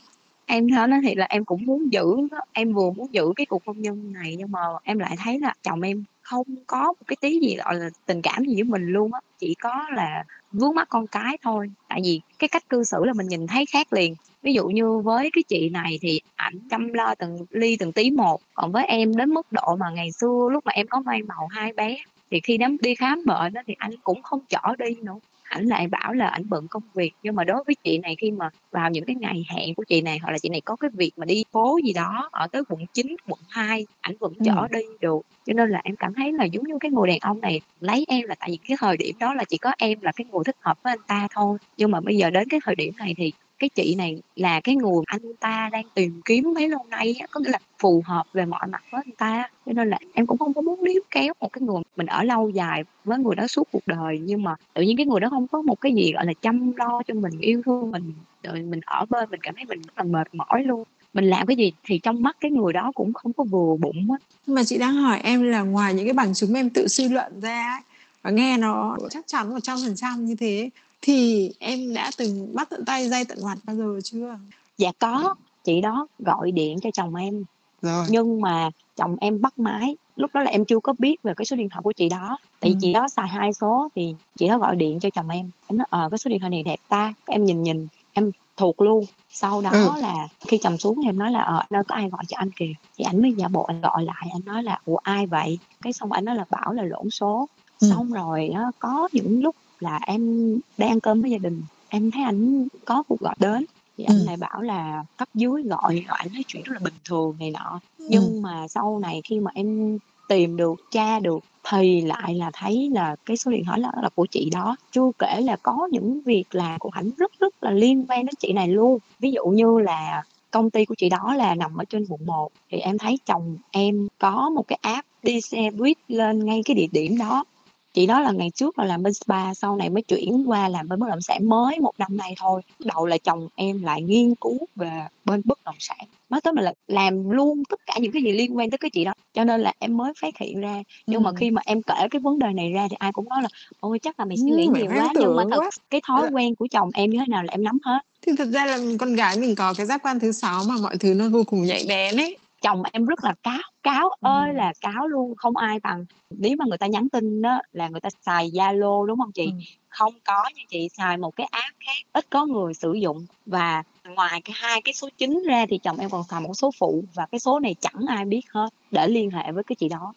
Em 0.47 0.71
nói 0.71 0.88
nó 0.88 0.97
thì 1.03 1.15
là 1.15 1.27
em 1.29 1.44
cũng 1.44 1.65
muốn 1.67 1.93
giữ 1.93 2.05
em 2.53 2.73
vừa 2.73 2.91
muốn 2.91 3.15
giữ 3.15 3.32
cái 3.37 3.47
cuộc 3.47 3.67
hôn 3.67 3.82
nhân 3.82 4.12
này 4.12 4.35
nhưng 4.38 4.53
mà 4.53 4.61
em 4.82 4.99
lại 4.99 5.17
thấy 5.25 5.41
là 5.41 5.55
chồng 5.62 5.81
em 5.81 6.05
không 6.23 6.47
có 6.67 6.82
một 6.82 7.06
cái 7.06 7.17
tí 7.21 7.41
gì 7.41 7.56
gọi 7.56 7.75
là 7.75 7.91
tình 8.06 8.23
cảm 8.23 8.44
gì 8.44 8.55
với 8.55 8.65
mình 8.65 8.87
luôn 8.87 9.12
á. 9.12 9.21
Chỉ 9.38 9.55
có 9.55 9.87
là 9.94 10.25
vướng 10.53 10.75
mắt 10.75 10.88
con 10.88 11.06
cái 11.06 11.38
thôi. 11.43 11.71
Tại 11.88 12.00
vì 12.05 12.21
cái 12.38 12.49
cách 12.49 12.69
cư 12.69 12.85
xử 12.85 13.05
là 13.05 13.12
mình 13.12 13.29
nhìn 13.29 13.47
thấy 13.47 13.67
khác 13.67 13.93
liền. 13.93 14.15
Ví 14.43 14.53
dụ 14.53 14.69
như 14.69 14.99
với 14.99 15.31
cái 15.33 15.43
chị 15.49 15.69
này 15.69 15.99
thì 16.03 16.21
ảnh 16.37 16.59
chăm 16.71 16.93
lo 16.93 17.15
từng 17.15 17.38
ly 17.50 17.76
từng 17.76 17.93
tí 17.93 18.11
một. 18.11 18.41
Còn 18.55 18.73
với 18.73 18.85
em 18.85 19.17
đến 19.17 19.31
mức 19.31 19.53
độ 19.53 19.76
mà 19.76 19.91
ngày 19.91 20.12
xưa 20.12 20.49
lúc 20.53 20.67
mà 20.67 20.73
em 20.73 20.87
có 20.87 21.00
mang 21.00 21.26
bầu 21.29 21.47
hai 21.50 21.73
bé 21.73 21.97
thì 22.31 22.41
khi 22.41 22.56
đám 22.56 22.76
đi 22.81 22.94
khám 22.94 23.25
bệnh 23.26 23.53
đó 23.53 23.62
thì 23.67 23.75
anh 23.79 23.91
cũng 24.05 24.23
không 24.23 24.41
chở 24.49 24.76
đi 24.79 24.94
nữa 24.94 25.19
ảnh 25.50 25.64
lại 25.67 25.87
bảo 25.88 26.12
là 26.12 26.26
ảnh 26.29 26.43
bận 26.49 26.67
công 26.70 26.82
việc 26.94 27.12
nhưng 27.23 27.35
mà 27.35 27.44
đối 27.44 27.64
với 27.67 27.75
chị 27.85 27.99
này 27.99 28.17
khi 28.20 28.31
mà 28.31 28.50
vào 28.73 28.91
những 28.91 29.05
cái 29.06 29.17
ngày 29.20 29.43
hẹn 29.56 29.75
của 29.75 29.85
chị 29.88 30.00
này 30.02 30.19
hoặc 30.23 30.30
là 30.33 30.38
chị 30.42 30.49
này 30.49 30.61
có 30.64 30.76
cái 30.76 30.90
việc 30.99 31.12
mà 31.16 31.25
đi 31.26 31.45
phố 31.52 31.78
gì 31.87 31.92
đó 31.92 32.28
ở 32.33 32.47
tới 32.52 32.62
quận 32.69 32.80
9, 32.95 33.07
quận 33.28 33.40
2 33.49 33.87
ảnh 34.00 34.16
vẫn 34.21 34.33
Ừ. 34.38 34.45
chở 34.45 34.69
đi 34.73 34.80
được 35.00 35.23
cho 35.47 35.52
nên 35.57 35.71
là 35.71 35.80
em 35.85 35.97
cảm 35.99 36.12
thấy 36.16 36.33
là 36.33 36.45
giống 36.45 36.64
như 36.64 36.75
cái 36.80 36.90
người 36.90 37.09
đàn 37.09 37.19
ông 37.21 37.40
này 37.40 37.61
lấy 37.80 38.04
em 38.09 38.26
là 38.28 38.35
tại 38.40 38.49
vì 38.50 38.59
cái 38.69 38.76
thời 38.80 38.97
điểm 38.97 39.19
đó 39.19 39.35
là 39.35 39.45
chỉ 39.49 39.59
có 39.59 39.73
em 39.78 40.00
là 40.00 40.12
cái 40.16 40.25
người 40.25 40.42
thích 40.47 40.57
hợp 40.64 40.75
với 40.85 40.92
anh 40.92 41.02
ta 41.07 41.28
thôi 41.35 41.59
nhưng 41.76 41.90
mà 41.90 42.00
bây 42.00 42.16
giờ 42.16 42.30
đến 42.30 42.49
cái 42.50 42.61
thời 42.64 42.75
điểm 42.75 42.95
này 42.99 43.14
thì 43.16 43.33
cái 43.61 43.69
chị 43.69 43.95
này 43.95 44.23
là 44.37 44.61
cái 44.61 44.76
người 44.76 45.02
anh 45.07 45.21
ta 45.40 45.69
đang 45.73 45.85
tìm 45.95 46.21
kiếm 46.25 46.52
mấy 46.55 46.69
lâu 46.69 46.87
nay 46.90 47.17
á, 47.21 47.26
có 47.31 47.40
nghĩa 47.40 47.50
là 47.50 47.59
phù 47.79 48.02
hợp 48.05 48.26
về 48.33 48.45
mọi 48.45 48.67
mặt 48.69 48.83
với 48.90 49.02
anh 49.05 49.14
ta 49.14 49.49
cho 49.67 49.73
nên 49.73 49.90
là 49.90 49.99
em 50.12 50.26
cũng 50.26 50.38
không 50.38 50.55
có 50.55 50.61
muốn 50.61 50.85
níu 50.85 51.00
kéo 51.11 51.33
một 51.40 51.52
cái 51.52 51.62
người 51.62 51.83
mình 51.97 52.07
ở 52.07 52.23
lâu 52.23 52.50
dài 52.50 52.85
với 53.05 53.19
người 53.19 53.35
đó 53.35 53.47
suốt 53.47 53.69
cuộc 53.73 53.87
đời 53.87 54.21
nhưng 54.25 54.43
mà 54.43 54.55
tự 54.75 54.83
nhiên 54.83 54.97
cái 54.97 55.07
người 55.07 55.21
đó 55.21 55.29
không 55.31 55.47
có 55.47 55.62
một 55.62 55.81
cái 55.81 55.95
gì 55.95 56.12
gọi 56.12 56.26
là 56.26 56.33
chăm 56.43 56.73
lo 56.76 57.02
cho 57.07 57.14
mình 57.14 57.40
yêu 57.40 57.62
thương 57.64 57.90
mình 57.90 58.12
rồi 58.43 58.61
mình 58.61 58.81
ở 58.87 59.05
bên 59.11 59.31
mình 59.31 59.40
cảm 59.43 59.55
thấy 59.55 59.64
mình 59.64 59.83
rất 59.83 59.99
là 59.99 60.05
mệt 60.05 60.35
mỏi 60.35 60.64
luôn. 60.64 60.85
Mình 61.14 61.25
làm 61.25 61.47
cái 61.47 61.57
gì 61.57 61.73
thì 61.85 61.99
trong 61.99 62.23
mắt 62.23 62.37
cái 62.40 62.50
người 62.50 62.73
đó 62.73 62.93
cũng 62.95 63.12
không 63.12 63.33
có 63.33 63.45
vừa 63.45 63.76
bụng 63.76 64.11
á. 64.11 64.19
Nhưng 64.47 64.55
mà 64.55 64.64
chị 64.64 64.79
đang 64.79 64.95
hỏi 64.95 65.21
em 65.23 65.43
là 65.43 65.62
ngoài 65.62 65.95
những 65.95 66.07
cái 66.07 66.12
bằng 66.12 66.35
chứng 66.35 66.55
em 66.55 66.71
tự 66.71 66.88
suy 66.88 67.09
luận 67.09 67.40
ra 67.40 67.73
ấy, 67.73 67.81
và 68.23 68.31
nghe 68.31 68.57
nó 68.57 68.97
chắc 69.11 69.26
chắn 69.26 69.50
một 69.50 69.59
trăm 69.62 69.79
phần 69.85 69.97
trăm 69.97 70.25
như 70.25 70.35
thế 70.35 70.71
thì 71.02 71.50
em 71.59 71.95
đã 71.95 72.11
từng 72.16 72.54
bắt 72.54 72.71
tận 72.71 72.85
tay 72.85 73.09
dây 73.09 73.25
tận 73.25 73.38
mặt 73.45 73.59
bao 73.64 73.76
giờ 73.76 74.00
chưa? 74.04 74.38
Dạ 74.78 74.92
có. 74.99 75.35
Chị 75.64 75.80
đó 75.80 76.07
gọi 76.19 76.50
điện 76.52 76.80
cho 76.80 76.90
chồng 76.95 77.14
em. 77.14 77.45
Rồi. 77.83 78.07
Nhưng 78.09 78.40
mà 78.40 78.71
chồng 78.97 79.16
em 79.21 79.40
bắt 79.40 79.59
máy. 79.59 79.97
Lúc 80.16 80.30
đó 80.35 80.40
là 80.42 80.50
em 80.50 80.64
chưa 80.64 80.80
có 80.80 80.95
biết 80.99 81.23
về 81.23 81.33
cái 81.37 81.45
số 81.45 81.57
điện 81.57 81.69
thoại 81.69 81.83
của 81.83 81.92
chị 81.92 82.09
đó. 82.09 82.38
Tại 82.61 82.71
vì 82.71 82.75
Ừ. 82.75 82.78
chị 82.80 82.92
đó 82.92 83.09
xài 83.09 83.28
hai 83.28 83.52
số 83.52 83.88
thì 83.95 84.14
chị 84.38 84.49
đó 84.49 84.59
gọi 84.59 84.76
điện 84.76 85.00
cho 85.00 85.11
chồng 85.11 85.28
em. 85.28 85.50
Em 85.66 85.78
nói 85.78 85.87
ờ 85.90 86.09
cái 86.11 86.19
số 86.19 86.28
điện 86.28 86.40
thoại 86.40 86.50
này 86.50 86.62
đẹp 86.62 86.78
ta. 86.88 87.14
Em 87.26 87.45
nhìn 87.45 87.62
nhìn 87.62 87.88
em 88.12 88.30
thuộc 88.57 88.80
luôn. 88.80 89.04
Sau 89.30 89.61
đó 89.61 89.71
Ừ. 89.73 89.90
là 90.00 90.28
khi 90.49 90.59
chồng 90.59 90.78
xuống 90.78 90.99
thì 91.02 91.09
em 91.09 91.19
nói 91.19 91.30
là 91.33 91.40
ờ 91.42 91.62
nơi 91.71 91.83
có 91.88 91.95
ai 91.95 92.09
gọi 92.11 92.23
cho 92.28 92.37
anh 92.37 92.50
kìa? 92.50 92.73
Thì 92.99 93.04
anh 93.04 93.23
mới 93.23 93.33
giả 93.33 93.49
bộ 93.49 93.62
anh 93.62 93.80
gọi 93.80 94.04
lại 94.04 94.28
anh 94.33 94.42
nói 94.45 94.62
là 94.62 94.78
ủa 94.85 94.97
ai 94.97 95.26
vậy? 95.26 95.59
Cái 95.83 95.92
xong 95.92 96.12
anh 96.12 96.25
nói 96.25 96.37
là 96.37 96.45
bảo 96.50 96.73
là 96.73 96.83
lộn 96.83 97.11
số. 97.11 97.49
Ừ. 97.80 97.88
xong 97.90 98.12
rồi 98.12 98.49
á, 98.49 98.62
có 98.78 99.09
những 99.12 99.42
lúc 99.42 99.57
là 99.81 100.01
em 100.07 100.55
đang 100.79 100.89
ăn 100.89 101.01
cơm 101.01 101.21
với 101.23 101.31
gia 101.31 101.39
đình. 101.39 101.63
Em 101.89 102.11
thấy 102.11 102.23
anh 102.23 102.69
có 102.85 103.03
cuộc 103.03 103.21
gọi 103.21 103.35
đến 103.39 103.65
thì 103.97 104.05
anh 104.05 104.19
Ừ. 104.19 104.25
lại 104.27 104.37
bảo 104.37 104.63
là 104.63 105.05
cấp 105.17 105.29
dưới 105.35 105.63
gọi 105.63 106.05
gọi 106.09 106.19
anh 106.21 106.33
nói 106.33 106.45
chuyện 106.47 106.63
rất 106.63 106.73
là 106.75 106.81
bình 106.85 106.95
thường 107.05 107.37
này 107.41 107.51
nọ. 107.51 107.81
Ừ. 107.99 108.07
nhưng 108.09 108.43
mà 108.43 108.69
sau 108.69 108.99
này 108.99 109.21
khi 109.25 109.41
mà 109.41 109.51
em 109.55 109.99
tìm 110.29 110.57
được 110.57 110.75
tra 110.91 111.21
được 111.21 111.39
thì 111.71 112.01
lại 112.01 112.35
là 112.35 112.51
thấy 112.55 112.91
là 112.93 113.17
cái 113.27 113.37
số 113.37 113.51
điện 113.51 113.65
thoại 113.67 113.81
đó 113.81 113.91
là 114.03 114.09
của 114.15 114.27
chị 114.31 114.51
đó. 114.53 114.77
Chưa 114.93 115.11
kể 115.19 115.41
là 115.41 115.57
có 115.57 115.89
những 115.93 116.21
việc 116.21 116.45
làm 116.51 116.79
của 116.79 116.91
ảnh 116.93 117.11
rất 117.19 117.33
rất 117.41 117.55
là 117.65 117.71
liên 117.71 118.05
quan 118.09 118.27
đến 118.27 118.35
chị 118.39 118.53
này 118.53 118.69
luôn. 118.69 118.99
Ví 119.19 119.31
dụ 119.31 119.45
như 119.47 119.79
là 119.79 120.23
công 120.51 120.71
ty 120.71 120.85
của 120.85 120.95
chị 120.99 121.09
đó 121.09 121.35
là 121.35 121.55
nằm 121.55 121.77
ở 121.77 121.85
trên 121.85 122.07
quận 122.09 122.27
1 122.27 122.49
thì 122.71 122.79
em 122.79 122.99
thấy 122.99 123.19
chồng 123.27 123.57
em 123.71 124.09
có 124.19 124.51
một 124.51 124.69
cái 124.69 124.79
app 124.83 125.07
đi 125.23 125.41
xe 125.41 125.71
buýt 125.71 125.97
lên 126.09 126.45
ngay 126.45 126.63
cái 126.65 126.75
địa 126.75 126.87
điểm 126.93 127.19
đó 127.19 127.45
chị 127.94 128.06
đó 128.06 128.20
là 128.20 128.32
ngày 128.32 128.50
trước 128.54 128.78
là 128.78 128.85
làm 128.85 129.02
bên 129.02 129.14
spa 129.14 129.54
sau 129.54 129.76
này 129.76 129.90
mới 129.90 130.02
chuyển 130.02 130.44
qua 130.47 130.68
làm 130.68 130.88
bên 130.88 130.99
bất 130.99 131.09
động 131.09 131.20
sản 131.20 131.49
mới 131.49 131.80
một 131.80 131.92
năm 131.99 132.16
nay 132.16 132.35
thôi. 132.38 132.62
Đầu 132.78 133.06
là 133.06 133.18
chồng 133.18 133.49
em 133.54 133.82
lại 133.82 134.02
nghiên 134.02 134.35
cứu 134.35 134.59
về 134.76 134.90
bên 135.25 135.42
bất 135.44 135.64
động 135.64 135.75
sản. 135.78 135.99
Nói 136.30 136.40
tới 136.40 136.52
mình 136.52 136.64
là 136.64 136.73
làm 136.87 137.30
luôn 137.30 137.62
tất 137.68 137.80
cả 137.87 137.94
những 138.00 138.12
cái 138.12 138.23
gì 138.23 138.32
liên 138.32 138.56
quan 138.56 138.70
tới 138.70 138.78
cái 138.78 138.90
chị 138.90 139.04
đó. 139.04 139.12
Cho 139.35 139.44
nên 139.44 139.61
là 139.61 139.73
em 139.78 139.97
mới 139.97 140.12
phát 140.20 140.38
hiện 140.38 140.61
ra. 140.61 140.82
Nhưng 141.06 141.20
ừ. 141.20 141.25
mà 141.25 141.30
khi 141.37 141.50
mà 141.50 141.62
em 141.64 141.82
kể 141.82 142.09
cái 142.11 142.20
vấn 142.20 142.38
đề 142.38 142.52
này 142.54 142.73
ra 142.73 142.87
thì 142.90 142.97
ai 142.99 143.12
cũng 143.12 143.28
nói 143.28 143.42
là 143.42 143.49
ôi 143.80 143.99
chắc 143.99 144.20
là 144.20 144.25
mày 144.25 144.37
suy 144.37 144.50
nghĩ 144.50 144.66
ừ, 144.66 144.73
nhiều 144.75 144.87
quá. 144.88 145.12
Nhưng 145.14 145.37
mà 145.37 145.44
thật 145.50 145.59
quá. 145.59 145.70
cái 145.90 146.00
thói 146.06 146.28
quen 146.32 146.54
của 146.54 146.66
chồng 146.70 146.90
em 146.94 147.11
như 147.11 147.18
thế 147.18 147.26
nào 147.28 147.42
là 147.42 147.52
em 147.52 147.64
nắm 147.64 147.78
hết. 147.85 147.99
Thì 148.23 148.32
thật 148.38 148.49
ra 148.52 148.66
là 148.66 148.78
con 148.99 149.14
gái 149.14 149.37
mình 149.37 149.54
có 149.54 149.75
cái 149.76 149.87
giác 149.87 150.02
quan 150.02 150.20
thứ 150.20 150.32
sáu 150.32 150.64
mà 150.64 150.75
mọi 150.82 150.97
thứ 150.97 151.14
nó 151.14 151.28
vô 151.28 151.44
cùng 151.47 151.62
nhạy 151.62 151.85
bén 151.88 152.16
ấy 152.16 152.37
chồng 152.61 152.83
em 152.93 153.05
rất 153.05 153.25
là 153.25 153.35
cáo 153.43 153.62
cáo 153.83 154.11
ơi 154.21 154.55
là 154.55 154.73
cáo 154.81 155.07
luôn 155.07 155.35
không 155.37 155.57
ai 155.57 155.81
bằng. 155.81 156.05
Nếu 156.31 156.57
mà 156.59 156.64
người 156.69 156.79
ta 156.79 156.87
nhắn 156.87 157.09
tin 157.09 157.43
đó 157.43 157.61
là 157.73 157.88
người 157.88 158.00
ta 158.00 158.09
xài 158.26 158.50
zalo 158.50 159.07
đúng 159.07 159.19
không 159.19 159.33
chị? 159.33 159.45
Ừ. 159.47 159.52
không 159.88 160.14
có 160.25 160.45
như 160.55 160.62
chị 160.69 160.88
xài 160.97 161.17
một 161.17 161.37
cái 161.37 161.47
app 161.50 161.76
khác 161.87 162.07
ít 162.12 162.26
có 162.31 162.47
người 162.47 162.75
sử 162.75 162.93
dụng. 162.93 163.26
Và 163.47 163.83
ngoài 164.05 164.40
cái 164.45 164.55
hai 164.57 164.83
cái 164.83 164.95
số 164.95 165.09
chính 165.19 165.43
ra 165.47 165.67
thì 165.69 165.79
chồng 165.79 165.99
em 165.99 166.11
còn 166.11 166.25
xài 166.31 166.40
một 166.40 166.55
số 166.55 166.71
phụ 166.79 167.05
và 167.14 167.26
cái 167.26 167.38
số 167.38 167.59
này 167.59 167.75
chẳng 167.81 168.07
ai 168.09 168.25
biết 168.25 168.43
hết 168.50 168.69
để 168.90 169.09
liên 169.09 169.31
hệ 169.31 169.52
với 169.52 169.64
cái 169.64 169.76
chị 169.76 169.88
đó. 169.88 170.12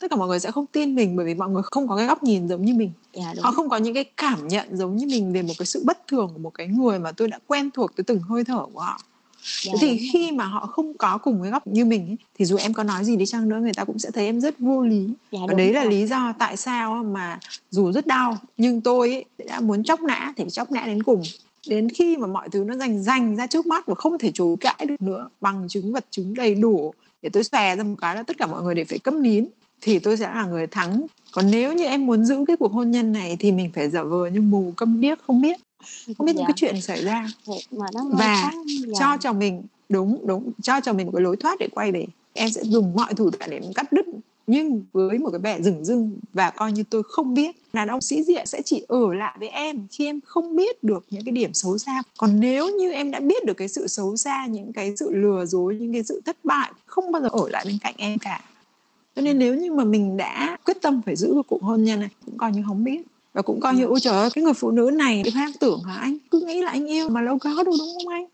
Tất 0.00 0.10
cả 0.10 0.16
mọi 0.16 0.28
người 0.28 0.40
sẽ 0.40 0.50
không 0.50 0.66
tin 0.66 0.94
mình 0.94 1.16
bởi 1.16 1.26
vì 1.26 1.34
mọi 1.34 1.48
người 1.48 1.62
không 1.64 1.88
có 1.88 1.96
cái 1.96 2.06
góc 2.06 2.22
nhìn 2.22 2.48
giống 2.48 2.64
như 2.64 2.74
mình. 2.74 2.92
Dạ, 3.12 3.34
họ 3.40 3.52
không 3.52 3.68
có 3.68 3.76
những 3.76 3.94
cái 3.94 4.04
cảm 4.04 4.48
nhận 4.48 4.76
giống 4.76 4.96
như 4.96 5.06
mình 5.06 5.32
về 5.32 5.42
một 5.42 5.54
cái 5.58 5.66
sự 5.66 5.82
bất 5.84 6.06
thường 6.06 6.30
của 6.32 6.38
một 6.38 6.54
cái 6.54 6.66
người 6.66 6.98
mà 6.98 7.12
tôi 7.12 7.28
đã 7.28 7.38
quen 7.46 7.70
thuộc 7.70 7.96
tới 7.96 8.04
từng 8.04 8.20
hơi 8.20 8.44
thở 8.44 8.66
của 8.72 8.80
họ 8.80 9.00
Dạ, 9.62 9.72
thì 9.80 10.08
khi 10.12 10.32
mà 10.32 10.44
họ 10.44 10.66
không 10.66 10.94
có 10.98 11.18
cùng 11.18 11.42
cái 11.42 11.50
góc 11.50 11.66
như 11.66 11.84
mình 11.84 12.06
ấy, 12.06 12.16
thì 12.38 12.44
dù 12.44 12.56
em 12.56 12.72
có 12.72 12.82
nói 12.82 13.04
gì 13.04 13.16
đi 13.16 13.26
chăng 13.26 13.48
nữa 13.48 13.58
người 13.60 13.74
ta 13.74 13.84
cũng 13.84 13.98
sẽ 13.98 14.10
thấy 14.14 14.26
em 14.26 14.40
rất 14.40 14.58
vô 14.58 14.82
lý. 14.82 15.08
Dạ, 15.32 15.38
và 15.48 15.54
đấy 15.54 15.72
là 15.72 15.82
rồi. 15.82 15.92
lý 15.92 16.06
do 16.06 16.32
tại 16.38 16.56
sao 16.56 17.04
mà 17.04 17.38
dù 17.70 17.92
rất 17.92 18.06
đau 18.06 18.38
nhưng 18.56 18.80
tôi 18.80 19.12
ấy, 19.12 19.24
đã 19.46 19.60
muốn 19.60 19.84
chóc 19.84 20.00
nã 20.00 20.32
thì 20.36 20.44
chóc 20.50 20.72
nã 20.72 20.82
đến 20.86 21.02
cùng. 21.02 21.22
Đến 21.68 21.88
khi 21.88 22.16
mà 22.16 22.26
mọi 22.26 22.48
thứ 22.48 22.64
nó 22.64 22.76
rành 22.76 23.02
rành 23.02 23.36
ra 23.36 23.46
trước 23.46 23.66
mắt 23.66 23.86
và 23.86 23.94
không 23.94 24.18
thể 24.18 24.30
chối 24.34 24.56
cãi 24.60 24.86
được 24.88 25.02
nữa 25.02 25.28
bằng 25.40 25.68
chứng 25.68 25.92
vật 25.92 26.04
chứng 26.10 26.34
đầy 26.34 26.54
đủ 26.54 26.92
để 27.22 27.28
tôi 27.32 27.44
xòe 27.44 27.76
ra 27.76 27.82
một 27.82 27.94
cái 28.00 28.16
là 28.16 28.22
tất 28.22 28.38
cả 28.38 28.46
mọi 28.46 28.62
người 28.62 28.74
đều 28.74 28.84
phải 28.88 28.98
câm 28.98 29.22
nín 29.22 29.46
thì 29.80 29.98
tôi 29.98 30.16
sẽ 30.16 30.24
là 30.34 30.46
người 30.46 30.66
thắng. 30.66 31.06
Còn 31.32 31.50
nếu 31.50 31.72
như 31.72 31.84
em 31.84 32.06
muốn 32.06 32.24
giữ 32.24 32.44
cái 32.46 32.56
cuộc 32.56 32.72
hôn 32.72 32.90
nhân 32.90 33.12
này 33.12 33.36
thì 33.40 33.52
mình 33.52 33.70
phải 33.74 33.90
giả 33.90 34.02
vờ 34.02 34.26
như 34.26 34.40
mù 34.40 34.72
câm 34.76 35.00
điếc 35.00 35.18
không 35.26 35.40
biết 35.40 35.60
không 36.18 36.26
biết 36.26 36.32
dạ. 36.32 36.38
những 36.38 36.46
cái 36.46 36.54
chuyện 36.56 36.80
xảy 36.80 37.04
ra. 37.04 37.28
và 37.70 37.88
dạ. 38.18 38.52
cho 38.98 39.16
chồng 39.20 39.38
mình 39.38 39.62
đúng 39.88 40.26
đúng 40.26 40.52
cho 40.62 40.80
chồng 40.80 40.96
mình 40.96 41.06
một 41.06 41.12
cái 41.14 41.22
lối 41.22 41.36
thoát 41.36 41.58
để 41.58 41.68
quay 41.74 41.92
về. 41.92 42.06
Em 42.32 42.50
sẽ 42.50 42.62
dùng 42.64 42.92
mọi 42.94 43.14
thủ 43.14 43.30
đoạn 43.38 43.50
để 43.50 43.60
cắt 43.74 43.92
đứt. 43.92 44.06
Nhưng 44.46 44.84
với 44.92 45.18
một 45.18 45.30
cái 45.30 45.38
vẻ 45.38 45.62
rừng 45.62 45.84
rưng 45.84 46.18
và 46.32 46.50
coi 46.50 46.72
như 46.72 46.84
tôi 46.90 47.02
không 47.02 47.34
biết 47.34 47.56
đàn 47.72 47.88
ông 47.88 48.00
sĩ 48.00 48.22
diện 48.22 48.46
sẽ 48.46 48.62
chỉ 48.62 48.84
ở 48.88 49.14
lại 49.14 49.36
với 49.38 49.48
em 49.48 49.86
khi 49.90 50.06
em 50.06 50.20
không 50.24 50.56
biết 50.56 50.84
được 50.84 51.06
những 51.10 51.24
cái 51.24 51.32
điểm 51.32 51.54
xấu 51.54 51.78
xa. 51.78 52.02
Còn 52.18 52.40
nếu 52.40 52.68
như 52.76 52.92
em 52.92 53.10
đã 53.10 53.20
biết 53.20 53.44
được 53.44 53.54
cái 53.54 53.68
sự 53.68 53.86
xấu 53.86 54.16
xa 54.16 54.46
những 54.46 54.72
cái 54.72 54.96
sự 54.96 55.14
lừa 55.14 55.46
dối 55.46 55.76
những 55.80 55.92
cái 55.92 56.02
sự 56.02 56.20
thất 56.24 56.36
bại 56.44 56.72
không 56.86 57.12
bao 57.12 57.22
giờ 57.22 57.28
ở 57.32 57.48
lại 57.48 57.64
bên 57.68 57.78
cạnh 57.80 57.94
em 57.96 58.18
cả. 58.18 58.44
Cho 59.16 59.22
nên 59.22 59.38
nếu 59.38 59.54
như 59.54 59.72
mà 59.72 59.84
mình 59.84 60.16
đã 60.16 60.56
quyết 60.64 60.82
tâm 60.82 61.00
phải 61.06 61.16
giữ 61.16 61.34
được 61.34 61.46
cuộc 61.48 61.62
hôn 61.62 61.84
nhân 61.84 62.00
này 62.00 62.08
cũng 62.26 62.38
coi 62.38 62.52
như 62.52 62.62
không 62.66 62.84
biết 62.84 63.02
và 63.32 63.42
cũng 63.42 63.60
coi 63.60 63.74
như 63.74 63.84
ôi 63.84 64.00
trời 64.00 64.14
ơi 64.14 64.30
cái 64.34 64.44
người 64.44 64.54
phụ 64.54 64.70
nữ 64.70 64.90
này 64.94 65.22
hoang 65.34 65.52
tưởng 65.60 65.82
hả 65.82 65.94
anh 65.94 66.18
cứ 66.30 66.40
nghĩ 66.40 66.62
là 66.62 66.70
anh 66.70 66.86
yêu 66.86 67.08
mà 67.08 67.22
lâu 67.22 67.38
có 67.38 67.50
đâu 67.50 67.74
đúng 67.78 67.88
không 67.94 68.08
anh? 68.08 68.26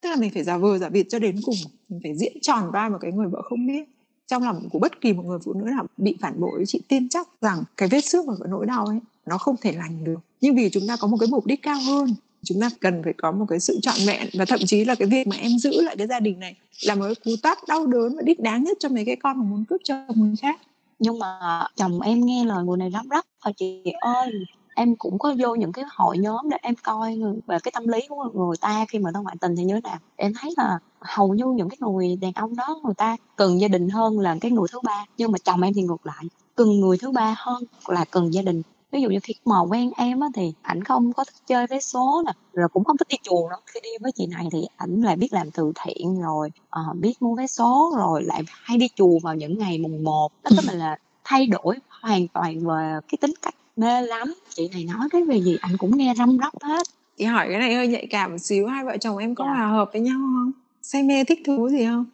Tức 0.00 0.08
là 0.08 0.16
mình 0.16 0.30
phải 0.34 0.44
giả 0.44 0.58
vờ 0.58 0.78
giả 0.78 0.88
vịt 0.88 1.06
cho 1.10 1.18
đến 1.18 1.40
cùng 1.44 1.54
mình 1.88 2.00
phải 2.02 2.16
diễn 2.16 2.32
tròn 2.42 2.70
vai 2.72 2.90
một 2.90 2.98
cái 3.00 3.12
người 3.12 3.28
vợ 3.28 3.42
không 3.44 3.66
biết. 3.66 3.84
Trong 4.26 4.42
lòng 4.42 4.68
của 4.72 4.78
bất 4.78 5.00
kỳ 5.00 5.12
một 5.12 5.22
người 5.26 5.38
phụ 5.44 5.52
nữ 5.52 5.64
nào 5.64 5.86
bị 5.96 6.16
phản 6.20 6.40
bội 6.40 6.64
chị 6.66 6.80
tin 6.88 7.08
chắc 7.08 7.28
rằng 7.40 7.62
cái 7.76 7.88
vết 7.88 8.04
xước 8.04 8.26
và 8.26 8.34
cái 8.40 8.48
nỗi 8.50 8.66
đau 8.66 8.86
ấy 8.86 8.98
nó 9.26 9.38
không 9.38 9.56
thể 9.60 9.72
lành 9.72 10.04
được. 10.04 10.20
Nhưng 10.40 10.56
vì 10.56 10.70
chúng 10.70 10.86
ta 10.88 10.96
có 10.96 11.06
một 11.06 11.16
cái 11.20 11.28
mục 11.30 11.46
đích 11.46 11.62
cao 11.62 11.78
hơn 11.86 12.14
chúng 12.44 12.60
ta 12.60 12.70
cần 12.80 13.02
phải 13.04 13.12
có 13.12 13.32
một 13.32 13.46
cái 13.48 13.60
sự 13.60 13.78
trọn 13.82 13.94
vẹn 14.06 14.28
và 14.34 14.44
thậm 14.44 14.60
chí 14.66 14.84
là 14.84 14.94
cái 14.94 15.08
việc 15.08 15.26
mà 15.26 15.36
em 15.36 15.58
giữ 15.58 15.82
lại 15.82 15.96
cái 15.96 16.06
gia 16.06 16.20
đình 16.20 16.40
này 16.40 16.56
là 16.84 16.94
một 16.94 17.04
cái 17.04 17.14
cú 17.14 17.30
tát 17.42 17.58
đau 17.68 17.86
đớn 17.86 18.16
và 18.16 18.22
đích 18.22 18.40
đáng 18.40 18.64
nhất 18.64 18.76
cho 18.80 18.88
mấy 18.88 19.04
cái 19.04 19.16
con 19.16 19.38
mà 19.38 19.44
muốn 19.44 19.64
cướp 19.64 19.80
chồng 19.84 20.06
người 20.16 20.36
khác. 20.40 20.60
Nhưng 20.98 21.18
mà 21.18 21.62
chồng 21.76 22.00
em 22.00 22.26
nghe 22.26 22.44
lời 22.44 22.64
người 22.64 22.76
này 22.76 22.90
lắm 22.90 23.08
rất 23.08 23.26
thôi 23.42 23.52
chị 23.56 23.82
ơi 24.00 24.32
em 24.74 24.96
cũng 24.96 25.18
có 25.18 25.34
vô 25.38 25.54
những 25.54 25.72
cái 25.72 25.84
hội 25.96 26.18
nhóm 26.18 26.50
để 26.50 26.56
em 26.62 26.74
coi 26.82 27.18
về 27.46 27.58
cái 27.62 27.72
tâm 27.74 27.88
lý 27.88 28.00
của 28.08 28.30
người 28.34 28.56
ta 28.60 28.84
khi 28.88 28.98
mà 28.98 29.10
ta 29.14 29.20
ngoại 29.20 29.36
tình 29.40 29.56
thì 29.56 29.64
như 29.64 29.74
thế 29.74 29.80
nào. 29.80 29.98
Em 30.16 30.32
thấy 30.40 30.54
là 30.56 30.78
hầu 31.00 31.34
như 31.34 31.44
những 31.46 31.68
cái 31.68 31.76
người 31.80 32.16
đàn 32.20 32.32
ông 32.32 32.56
đó 32.56 32.80
người 32.84 32.94
ta 32.94 33.16
cần 33.36 33.60
gia 33.60 33.68
đình 33.68 33.88
hơn 33.88 34.18
là 34.18 34.36
cái 34.40 34.50
người 34.50 34.68
thứ 34.72 34.80
ba 34.84 35.04
nhưng 35.16 35.32
mà 35.32 35.38
chồng 35.44 35.62
em 35.62 35.74
thì 35.74 35.82
ngược 35.82 36.06
lại 36.06 36.24
cần 36.54 36.80
người 36.80 36.98
thứ 36.98 37.10
ba 37.10 37.34
hơn 37.38 37.64
là 37.86 38.04
cần 38.10 38.34
gia 38.34 38.42
đình. 38.42 38.62
Ví 38.92 39.00
dụ 39.00 39.08
như 39.08 39.18
khi 39.22 39.34
mà 39.44 39.60
quen 39.60 39.90
em 39.96 40.20
á 40.20 40.28
thì 40.34 40.52
ảnh 40.62 40.84
không 40.84 41.12
có 41.12 41.24
thích 41.24 41.34
chơi 41.46 41.66
vé 41.66 41.80
số 41.80 42.22
nè 42.26 42.32
rồi 42.52 42.68
cũng 42.68 42.84
không 42.84 42.96
thích 42.96 43.08
đi 43.08 43.16
chùa 43.22 43.48
nữa 43.50 43.56
khi 43.66 43.80
đi 43.82 43.88
với 44.00 44.12
chị 44.12 44.26
này 44.26 44.48
thì 44.52 44.66
ảnh 44.76 45.02
lại 45.02 45.16
biết 45.16 45.32
làm 45.32 45.50
từ 45.50 45.72
thiện 45.84 46.20
rồi 46.22 46.50
uh, 46.90 46.96
biết 46.96 47.22
mua 47.22 47.34
vé 47.34 47.46
số 47.46 47.94
rồi 47.96 48.22
lại 48.22 48.42
hay 48.48 48.78
đi 48.78 48.88
chùa 48.96 49.18
vào 49.22 49.34
những 49.34 49.58
ngày 49.58 49.78
mùng 49.78 50.04
một. 50.04 50.32
Đó 50.44 50.50
tức 50.56 50.64
là, 50.66 50.74
là 50.74 50.96
thay 51.24 51.46
đổi 51.46 51.76
hoàn 52.02 52.28
toàn 52.28 52.66
về 52.66 52.98
cái 53.08 53.18
tính 53.20 53.32
cách 53.42 53.54
mê 53.76 54.02
lắm. 54.02 54.34
Chị 54.54 54.68
này 54.72 54.84
nói 54.84 55.08
cái 55.10 55.22
về 55.22 55.42
gì 55.42 55.56
anh 55.60 55.76
cũng 55.78 55.96
nghe 55.96 56.14
răm 56.16 56.38
rắp 56.38 56.52
hết. 56.62 56.86
Chị 57.18 57.24
hỏi 57.24 57.46
cái 57.48 57.58
này 57.58 57.74
hơi 57.74 57.88
nhạy 57.88 58.06
cảm 58.10 58.30
một 58.30 58.38
xíu 58.38 58.66
hai 58.66 58.84
vợ 58.84 58.96
chồng 58.96 59.18
em 59.18 59.34
có 59.34 59.44
dạ. 59.44 59.50
hòa 59.50 59.66
hợp 59.66 59.90
với 59.92 60.00
nhau 60.00 60.18
không? 60.18 60.52
Say 60.82 61.02
mê 61.02 61.24
thích 61.24 61.42
thú 61.46 61.68
gì 61.68 61.84
không? 61.84 62.04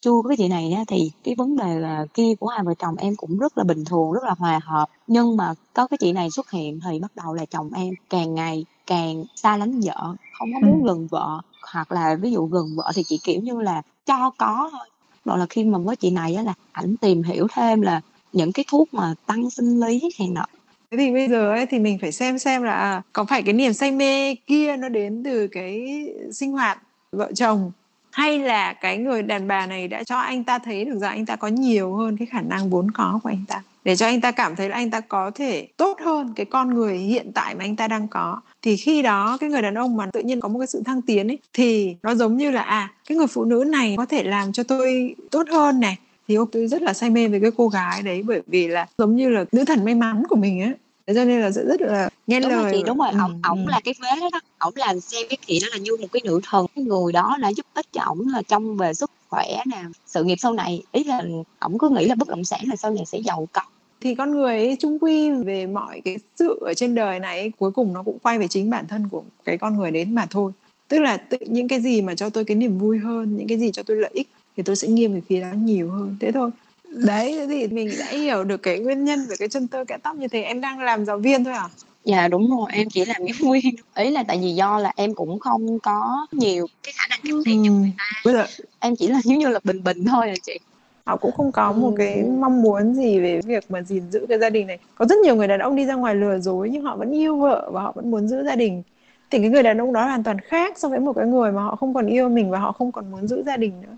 Chưa 0.00 0.22
với 0.24 0.36
chị 0.36 0.48
này 0.48 0.72
á, 0.72 0.84
thì 0.88 1.10
cái 1.24 1.34
vấn 1.38 1.56
đề 1.56 1.78
là 1.78 2.06
kia 2.14 2.34
của 2.40 2.46
hai 2.46 2.64
vợ 2.64 2.74
chồng 2.78 2.96
em 2.96 3.16
cũng 3.16 3.38
rất 3.38 3.58
là 3.58 3.64
bình 3.64 3.84
thường 3.84 4.12
rất 4.12 4.24
là 4.24 4.34
hòa 4.38 4.60
hợp. 4.64 4.88
Nhưng 5.06 5.36
mà 5.36 5.54
có 5.74 5.86
cái 5.86 5.98
chị 6.00 6.12
này 6.12 6.30
xuất 6.30 6.50
hiện 6.50 6.80
thì 6.84 6.98
bắt 6.98 7.10
đầu 7.16 7.34
là 7.34 7.44
chồng 7.44 7.70
em 7.74 7.94
càng 8.10 8.34
ngày 8.34 8.64
càng 8.86 9.24
xa 9.36 9.56
lánh 9.56 9.80
vợ 9.80 10.14
không 10.38 10.48
có 10.54 10.68
muốn 10.68 10.82
ừ. 10.82 10.86
gần 10.86 11.06
vợ. 11.06 11.40
Hoặc 11.72 11.92
là 11.92 12.16
ví 12.20 12.32
dụ 12.32 12.46
gần 12.46 12.66
vợ 12.76 12.92
thì 12.94 13.02
chị 13.02 13.20
kiểu 13.24 13.40
như 13.40 13.60
là 13.60 13.82
cho 14.06 14.30
có 14.38 14.68
thôi. 14.72 14.88
Rồi 15.24 15.38
là 15.38 15.46
khi 15.50 15.64
mà 15.64 15.78
với 15.78 15.96
chị 15.96 16.10
này 16.10 16.34
á 16.34 16.42
là 16.42 16.54
ảnh 16.72 16.96
tìm 16.96 17.22
hiểu 17.22 17.46
thêm 17.52 17.80
là 17.80 18.00
những 18.32 18.52
cái 18.52 18.64
thuốc 18.68 18.94
mà 18.94 19.14
tăng 19.26 19.50
sinh 19.50 19.80
lý 19.80 20.00
hay 20.18 20.28
nọ. 20.28 20.46
Thế 20.90 20.96
thì 20.96 21.12
bây 21.12 21.28
giờ 21.28 21.50
ấy, 21.50 21.66
thì 21.66 21.78
mình 21.78 21.98
phải 21.98 22.12
xem 22.12 22.38
xem 22.38 22.62
là 22.62 22.72
à, 22.72 23.02
có 23.12 23.24
phải 23.24 23.42
cái 23.42 23.54
niềm 23.54 23.72
say 23.72 23.92
mê 23.92 24.34
kia 24.34 24.76
nó 24.76 24.88
đến 24.88 25.22
từ 25.24 25.46
cái 25.46 26.04
sinh 26.32 26.52
hoạt 26.52 26.78
vợ 27.12 27.32
chồng, 27.34 27.72
hay 28.10 28.38
là 28.38 28.72
cái 28.72 28.98
người 28.98 29.22
đàn 29.22 29.48
bà 29.48 29.66
này 29.66 29.88
đã 29.88 30.04
cho 30.04 30.16
anh 30.16 30.44
ta 30.44 30.58
thấy 30.58 30.84
được 30.84 30.98
rằng 30.98 31.10
anh 31.10 31.26
ta 31.26 31.36
có 31.36 31.48
nhiều 31.48 31.94
hơn 31.94 32.16
cái 32.16 32.26
khả 32.26 32.40
năng 32.40 32.70
vốn 32.70 32.90
có 32.90 33.20
của 33.22 33.28
anh 33.28 33.44
ta, 33.48 33.62
để 33.84 33.96
cho 33.96 34.06
anh 34.06 34.20
ta 34.20 34.30
cảm 34.30 34.56
thấy 34.56 34.68
là 34.68 34.74
anh 34.76 34.90
ta 34.90 35.00
có 35.00 35.30
thể 35.34 35.68
tốt 35.76 35.98
hơn 36.04 36.32
cái 36.36 36.46
con 36.46 36.74
người 36.74 36.98
hiện 36.98 37.32
tại 37.34 37.54
mà 37.54 37.64
anh 37.64 37.76
ta 37.76 37.88
đang 37.88 38.08
có. 38.08 38.40
Thì 38.62 38.76
khi 38.76 39.02
đó 39.02 39.36
cái 39.40 39.50
người 39.50 39.62
đàn 39.62 39.74
ông 39.74 39.96
mà 39.96 40.06
tự 40.12 40.20
nhiên 40.20 40.40
có 40.40 40.48
một 40.48 40.58
cái 40.58 40.66
sự 40.66 40.82
thăng 40.86 41.02
tiến 41.02 41.30
ấy, 41.30 41.38
thì 41.52 41.96
nó 42.02 42.14
giống 42.14 42.36
như 42.36 42.50
là 42.50 42.62
à 42.62 42.92
cái 43.08 43.18
người 43.18 43.26
phụ 43.26 43.44
nữ 43.44 43.64
này 43.66 43.94
có 43.96 44.06
thể 44.06 44.22
làm 44.22 44.52
cho 44.52 44.62
tôi 44.62 45.14
tốt 45.30 45.48
hơn 45.50 45.80
này 45.80 45.98
thì 46.30 46.36
tôi 46.52 46.66
rất 46.66 46.82
là 46.82 46.92
say 46.92 47.10
mê 47.10 47.28
với 47.28 47.40
cái 47.40 47.50
cô 47.56 47.68
gái 47.68 48.02
đấy 48.02 48.22
bởi 48.22 48.42
vì 48.46 48.68
là 48.68 48.86
giống 48.98 49.16
như 49.16 49.28
là 49.28 49.44
nữ 49.52 49.64
thần 49.64 49.84
may 49.84 49.94
mắn 49.94 50.22
của 50.28 50.36
mình 50.36 50.62
ấy 50.62 50.72
thế 51.06 51.14
cho 51.14 51.24
nên 51.24 51.40
là 51.40 51.50
sẽ 51.50 51.64
rất 51.64 51.80
là 51.80 52.08
nghe 52.26 52.40
đúng 52.40 52.50
lời 52.50 52.62
rồi 52.62 52.72
chị 52.72 52.82
đúng 52.86 52.98
rồi. 52.98 53.08
Ổng 53.20 53.40
ổng 53.42 53.66
là 53.66 53.80
cái 53.84 53.94
vế 54.02 54.30
đó. 54.32 54.40
Ổng 54.58 54.72
là 54.76 54.94
xem 55.00 55.26
cái 55.28 55.36
chị 55.46 55.58
đó 55.62 55.68
là 55.72 55.78
như 55.78 55.96
một 56.00 56.06
cái 56.12 56.20
nữ 56.24 56.40
thần. 56.50 56.66
Cái 56.74 56.84
người 56.84 57.12
đó 57.12 57.36
đã 57.40 57.52
giúp 57.52 57.66
ích 57.74 57.86
cho 57.92 58.02
ổng 58.02 58.28
là 58.28 58.42
trong 58.42 58.76
về 58.76 58.94
sức 58.94 59.10
khỏe 59.28 59.46
nè 59.66 59.82
sự 60.06 60.24
nghiệp 60.24 60.36
sau 60.38 60.52
này. 60.52 60.82
Ý 60.92 61.04
là 61.04 61.22
ổng 61.58 61.78
cứ 61.78 61.88
nghĩ 61.88 62.06
là 62.06 62.14
bất 62.14 62.28
động 62.28 62.44
sản 62.44 62.60
là 62.68 62.76
sau 62.76 62.90
này 62.90 63.04
sẽ 63.06 63.18
giàu 63.18 63.48
có. 63.52 63.62
Thì 64.00 64.14
con 64.14 64.30
người 64.30 64.56
ấy, 64.56 64.76
chung 64.80 64.98
quy 64.98 65.30
về 65.30 65.66
mọi 65.66 66.00
cái 66.04 66.18
sự 66.36 66.58
ở 66.60 66.74
trên 66.74 66.94
đời 66.94 67.20
này 67.20 67.52
cuối 67.58 67.70
cùng 67.70 67.92
nó 67.92 68.02
cũng 68.02 68.18
quay 68.18 68.38
về 68.38 68.48
chính 68.48 68.70
bản 68.70 68.86
thân 68.88 69.08
của 69.10 69.22
cái 69.44 69.58
con 69.58 69.76
người 69.76 69.90
đến 69.90 70.14
mà 70.14 70.26
thôi. 70.30 70.52
Tức 70.88 70.98
là 70.98 71.16
tự 71.16 71.38
những 71.46 71.68
cái 71.68 71.80
gì 71.80 72.02
mà 72.02 72.14
cho 72.14 72.30
tôi 72.30 72.44
cái 72.44 72.56
niềm 72.56 72.78
vui 72.78 72.98
hơn 72.98 73.36
những 73.36 73.48
cái 73.48 73.58
gì 73.58 73.70
cho 73.72 73.82
tôi 73.82 73.96
lợi 73.96 74.10
ích 74.14 74.28
thì 74.56 74.62
tôi 74.62 74.76
sẽ 74.76 74.88
nghiêng 74.88 75.14
về 75.14 75.20
phía 75.28 75.40
đó 75.40 75.48
nhiều 75.54 75.90
hơn. 75.90 76.16
Thế 76.20 76.32
thôi. 76.32 76.50
Đấy 76.84 77.46
thì 77.48 77.66
mình 77.66 77.90
đã 77.98 78.06
hiểu 78.06 78.44
được 78.44 78.62
cái 78.62 78.78
nguyên 78.78 79.04
nhân 79.04 79.26
về 79.28 79.36
cái 79.38 79.48
chân 79.48 79.68
tơ 79.68 79.84
kẽ 79.84 79.96
tóc 80.02 80.16
như 80.16 80.28
thế. 80.28 80.42
Em 80.42 80.60
đang 80.60 80.80
làm 80.80 81.04
giáo 81.04 81.18
viên 81.18 81.44
thôi 81.44 81.54
à? 81.54 81.68
Dạ 82.04 82.28
đúng 82.28 82.50
rồi. 82.50 82.70
Em 82.72 82.88
chỉ 82.90 83.04
làm 83.04 83.16
giáo 83.18 83.52
viên 83.52 83.74
ý 83.94 84.10
là 84.10 84.24
tại 84.28 84.38
vì 84.42 84.50
do 84.54 84.78
là 84.78 84.92
em 84.96 85.14
cũng 85.14 85.38
không 85.38 85.78
có 85.78 86.26
nhiều 86.32 86.66
cái 86.82 86.92
khả 86.96 87.06
năng 87.10 87.20
kiếm 87.22 87.42
tiền 87.44 87.62
như 87.62 87.70
người 87.70 87.92
ta. 87.98 88.04
Bây 88.24 88.34
giờ... 88.34 88.46
em 88.78 88.96
chỉ 88.96 89.08
là 89.08 89.20
giống 89.24 89.38
như 89.38 89.48
là 89.48 89.60
bình 89.64 89.84
bình 89.84 90.04
thôi 90.04 90.28
à 90.28 90.34
chị. 90.42 90.58
Họ 91.06 91.16
cũng 91.16 91.32
không 91.32 91.52
có 91.52 91.72
một 91.72 91.94
cái 91.98 92.24
mong 92.40 92.62
muốn 92.62 92.94
gì 92.94 93.20
về 93.20 93.40
việc 93.44 93.70
mà 93.70 93.82
gìn 93.82 94.10
giữ 94.10 94.26
cái 94.28 94.38
gia 94.38 94.50
đình 94.50 94.66
này. 94.66 94.78
Có 94.94 95.06
rất 95.06 95.18
nhiều 95.18 95.36
người 95.36 95.48
đàn 95.48 95.60
ông 95.60 95.76
đi 95.76 95.84
ra 95.86 95.94
ngoài 95.94 96.14
lừa 96.14 96.38
dối 96.38 96.68
nhưng 96.72 96.82
họ 96.82 96.96
vẫn 96.96 97.10
yêu 97.10 97.36
vợ 97.36 97.70
và 97.72 97.82
họ 97.82 97.92
vẫn 97.92 98.10
muốn 98.10 98.28
giữ 98.28 98.44
gia 98.44 98.56
đình. 98.56 98.82
Thì 99.30 99.38
cái 99.38 99.48
người 99.48 99.62
đàn 99.62 99.80
ông 99.80 99.92
đó 99.92 100.04
hoàn 100.04 100.22
toàn 100.22 100.40
khác 100.40 100.78
so 100.78 100.88
với 100.88 101.00
một 101.00 101.12
cái 101.12 101.26
người 101.26 101.52
mà 101.52 101.62
họ 101.62 101.76
không 101.76 101.94
còn 101.94 102.06
yêu 102.06 102.28
mình 102.28 102.50
và 102.50 102.58
họ 102.58 102.72
không 102.72 102.92
còn 102.92 103.10
muốn 103.10 103.28
giữ 103.28 103.42
gia 103.46 103.56
đình 103.56 103.72
nữa 103.82 103.96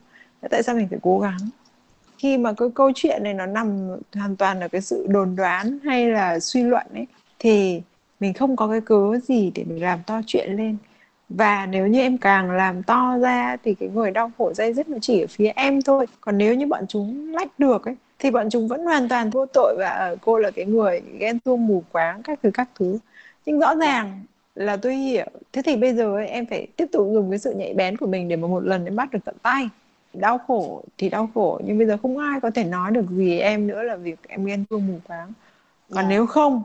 tại 0.50 0.62
sao 0.62 0.74
mình 0.74 0.88
phải 0.88 0.98
cố 1.02 1.20
gắng? 1.20 1.38
Khi 2.18 2.38
mà 2.38 2.52
cái 2.52 2.68
câu 2.74 2.92
chuyện 2.94 3.24
này 3.24 3.34
nó 3.34 3.46
nằm 3.46 3.88
hoàn 4.14 4.36
toàn 4.36 4.60
ở 4.60 4.68
cái 4.68 4.80
sự 4.80 5.06
đồn 5.08 5.36
đoán 5.36 5.78
hay 5.84 6.10
là 6.10 6.40
suy 6.40 6.62
luận 6.62 6.86
ấy 6.94 7.06
thì 7.38 7.82
mình 8.20 8.34
không 8.34 8.56
có 8.56 8.68
cái 8.68 8.80
cớ 8.80 9.18
gì 9.28 9.52
để 9.54 9.64
mình 9.64 9.82
làm 9.82 9.98
to 10.06 10.20
chuyện 10.26 10.56
lên. 10.56 10.76
Và 11.28 11.66
nếu 11.66 11.86
như 11.86 12.00
em 12.00 12.18
càng 12.18 12.50
làm 12.50 12.82
to 12.82 13.18
ra 13.18 13.56
thì 13.64 13.74
cái 13.74 13.88
người 13.88 14.10
đau 14.10 14.32
khổ 14.38 14.52
dây 14.52 14.72
dứt 14.72 14.88
nó 14.88 14.98
chỉ 15.00 15.20
ở 15.20 15.26
phía 15.26 15.52
em 15.56 15.82
thôi. 15.82 16.06
Còn 16.20 16.38
nếu 16.38 16.54
như 16.54 16.66
bọn 16.66 16.84
chúng 16.88 17.34
lách 17.34 17.58
được 17.58 17.84
ấy 17.84 17.96
thì 18.18 18.30
bọn 18.30 18.50
chúng 18.50 18.68
vẫn 18.68 18.84
hoàn 18.84 19.08
toàn 19.08 19.30
vô 19.30 19.46
tội 19.46 19.76
và 19.78 19.88
ờ, 19.88 20.16
cô 20.20 20.38
là 20.38 20.50
cái 20.50 20.64
người 20.64 21.02
ghen 21.18 21.38
tuông 21.38 21.66
mù 21.66 21.82
quáng 21.92 22.22
các 22.22 22.38
thứ 22.42 22.50
các 22.54 22.68
thứ. 22.78 22.98
Nhưng 23.46 23.60
rõ 23.60 23.74
ràng 23.74 24.20
là 24.54 24.76
tôi 24.76 24.94
hiểu. 24.94 25.26
Thế 25.52 25.62
thì 25.62 25.76
bây 25.76 25.94
giờ 25.94 26.14
ấy, 26.14 26.26
em 26.26 26.46
phải 26.46 26.66
tiếp 26.76 26.86
tục 26.92 27.08
dùng 27.12 27.30
cái 27.30 27.38
sự 27.38 27.54
nhạy 27.54 27.74
bén 27.74 27.96
của 27.96 28.06
mình 28.06 28.28
để 28.28 28.36
mà 28.36 28.48
một 28.48 28.64
lần 28.64 28.84
em 28.84 28.96
bắt 28.96 29.10
được 29.12 29.18
tận 29.24 29.34
tay 29.42 29.68
đau 30.14 30.38
khổ 30.38 30.82
thì 30.98 31.08
đau 31.08 31.28
khổ 31.34 31.60
nhưng 31.64 31.78
bây 31.78 31.86
giờ 31.86 31.96
không 32.02 32.18
ai 32.18 32.40
có 32.40 32.50
thể 32.50 32.64
nói 32.64 32.90
được 32.90 33.10
gì 33.10 33.38
em 33.38 33.66
nữa 33.66 33.82
là 33.82 33.96
việc 33.96 34.18
em 34.28 34.44
ghen 34.44 34.64
tuông 34.64 34.86
mù 34.86 34.94
quáng 35.08 35.32
còn 35.90 35.96
yeah. 35.96 36.04
Dạ. 36.04 36.08
nếu 36.08 36.26
không 36.26 36.62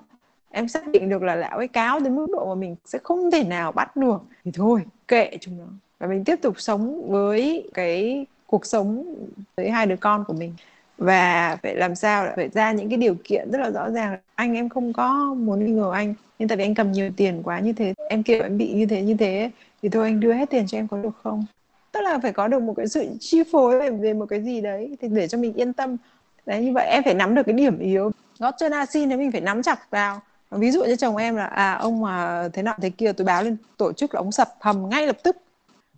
em 0.51 0.67
xác 0.67 0.87
định 0.87 1.09
được 1.09 1.23
là 1.23 1.35
lão 1.35 1.57
ấy 1.57 1.67
cáo 1.67 1.99
đến 1.99 2.15
mức 2.15 2.27
độ 2.31 2.55
mà 2.55 2.55
mình 2.55 2.75
sẽ 2.85 2.99
không 3.03 3.31
thể 3.31 3.43
nào 3.43 3.71
bắt 3.71 3.95
được 3.95 4.21
thì 4.45 4.51
thôi 4.51 4.81
kệ 5.07 5.37
chúng 5.41 5.57
nó 5.57 5.65
và 5.99 6.07
mình 6.07 6.23
tiếp 6.23 6.39
tục 6.41 6.59
sống 6.59 7.11
với 7.11 7.69
cái 7.73 8.25
cuộc 8.47 8.65
sống 8.65 9.15
với 9.57 9.69
hai 9.69 9.85
đứa 9.85 9.95
con 9.95 10.23
của 10.27 10.33
mình 10.33 10.53
và 10.97 11.57
phải 11.63 11.75
làm 11.75 11.95
sao 11.95 12.27
phải 12.35 12.49
ra 12.49 12.71
những 12.71 12.89
cái 12.89 12.97
điều 12.97 13.15
kiện 13.23 13.51
rất 13.51 13.59
là 13.61 13.69
rõ 13.69 13.89
ràng 13.89 14.17
anh 14.35 14.53
em 14.53 14.69
không 14.69 14.93
có 14.93 15.33
muốn 15.33 15.65
nghi 15.65 15.71
ngờ 15.71 15.91
anh 15.93 16.13
nhưng 16.39 16.49
tại 16.49 16.57
vì 16.57 16.63
anh 16.63 16.75
cầm 16.75 16.91
nhiều 16.91 17.09
tiền 17.17 17.41
quá 17.43 17.59
như 17.59 17.73
thế 17.73 17.93
em 18.09 18.23
kêu 18.23 18.43
em 18.43 18.57
bị 18.57 18.73
như 18.73 18.85
thế 18.85 19.01
như 19.01 19.15
thế 19.19 19.51
thì 19.81 19.89
thôi 19.89 20.03
anh 20.03 20.19
đưa 20.19 20.33
hết 20.33 20.49
tiền 20.49 20.67
cho 20.67 20.77
em 20.77 20.87
có 20.87 20.97
được 20.97 21.15
không 21.23 21.45
tức 21.97 22.03
là 22.03 22.19
phải 22.19 22.33
có 22.33 22.47
được 22.47 22.61
một 22.61 22.73
cái 22.77 22.87
sự 22.87 23.07
chi 23.19 23.43
phối 23.51 23.79
về, 23.79 23.89
về 23.89 24.13
một 24.13 24.25
cái 24.25 24.41
gì 24.41 24.61
đấy 24.61 24.97
thì 25.01 25.07
để 25.07 25.27
cho 25.27 25.37
mình 25.37 25.53
yên 25.53 25.73
tâm. 25.73 25.97
Đấy 26.45 26.61
như 26.65 26.71
vậy 26.73 26.87
em 26.87 27.03
phải 27.03 27.13
nắm 27.13 27.35
được 27.35 27.43
cái 27.45 27.53
điểm 27.53 27.79
yếu. 27.79 28.11
Gót 28.39 28.55
chân 28.57 28.71
asin 28.71 29.09
thì 29.09 29.15
mình 29.15 29.31
phải 29.31 29.41
nắm 29.41 29.63
chặt 29.63 29.79
vào. 29.89 30.21
Ví 30.51 30.71
dụ 30.71 30.83
như 30.83 30.95
chồng 30.95 31.17
em 31.17 31.35
là 31.35 31.45
à 31.45 31.73
ông 31.73 32.01
mà 32.01 32.47
thế 32.53 32.63
nọ 32.63 32.73
thế 32.81 32.89
kia 32.89 33.11
tôi 33.11 33.25
báo 33.25 33.43
lên 33.43 33.57
tổ 33.77 33.93
chức 33.93 34.15
là 34.15 34.19
ông 34.19 34.31
sập 34.31 34.47
hầm 34.59 34.89
ngay 34.89 35.07
lập 35.07 35.17
tức. 35.23 35.37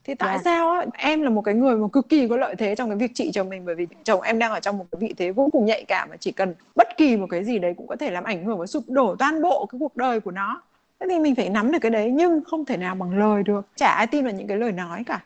Thì 0.03 0.15
tại 0.15 0.29
yeah. 0.29 0.41
Dạ. 0.45 0.51
sao 0.51 0.71
á? 0.71 0.85
Em 0.93 1.21
là 1.21 1.29
một 1.29 1.41
cái 1.41 1.55
người 1.55 1.75
mà 1.75 1.87
cực 1.93 2.09
kỳ 2.09 2.27
có 2.27 2.37
lợi 2.37 2.55
thế 2.55 2.75
trong 2.75 2.89
cái 2.89 2.97
việc 2.97 3.11
trị 3.15 3.31
chồng 3.33 3.49
mình 3.49 3.65
bởi 3.65 3.75
vì 3.75 3.87
chồng 4.03 4.21
em 4.21 4.39
đang 4.39 4.51
ở 4.51 4.59
trong 4.59 4.77
một 4.77 4.85
cái 4.91 4.99
vị 4.99 5.13
thế 5.17 5.31
vô 5.31 5.49
cùng 5.51 5.65
nhạy 5.65 5.85
cảm 5.87 6.09
mà 6.09 6.15
chỉ 6.19 6.31
cần 6.31 6.53
bất 6.75 6.97
kỳ 6.97 7.17
một 7.17 7.27
cái 7.29 7.43
gì 7.43 7.59
đấy 7.59 7.73
cũng 7.77 7.87
có 7.87 7.95
thể 7.95 8.11
làm 8.11 8.23
ảnh 8.23 8.45
hưởng 8.45 8.59
và 8.59 8.65
sụp 8.65 8.83
đổ 8.87 9.15
toàn 9.19 9.41
bộ 9.41 9.65
cái 9.65 9.79
cuộc 9.79 9.95
đời 9.95 10.19
của 10.19 10.31
nó. 10.31 10.61
Thế 10.99 11.07
thì 11.09 11.19
mình 11.19 11.35
phải 11.35 11.49
nắm 11.49 11.71
được 11.71 11.79
cái 11.81 11.91
đấy 11.91 12.11
nhưng 12.11 12.41
không 12.43 12.65
thể 12.65 12.77
nào 12.77 12.95
bằng 12.95 13.19
lời 13.19 13.43
được. 13.43 13.67
Chả 13.75 13.91
ai 13.91 14.07
tin 14.07 14.23
vào 14.23 14.33
những 14.33 14.47
cái 14.47 14.57
lời 14.57 14.71
nói 14.71 15.03
cả 15.07 15.21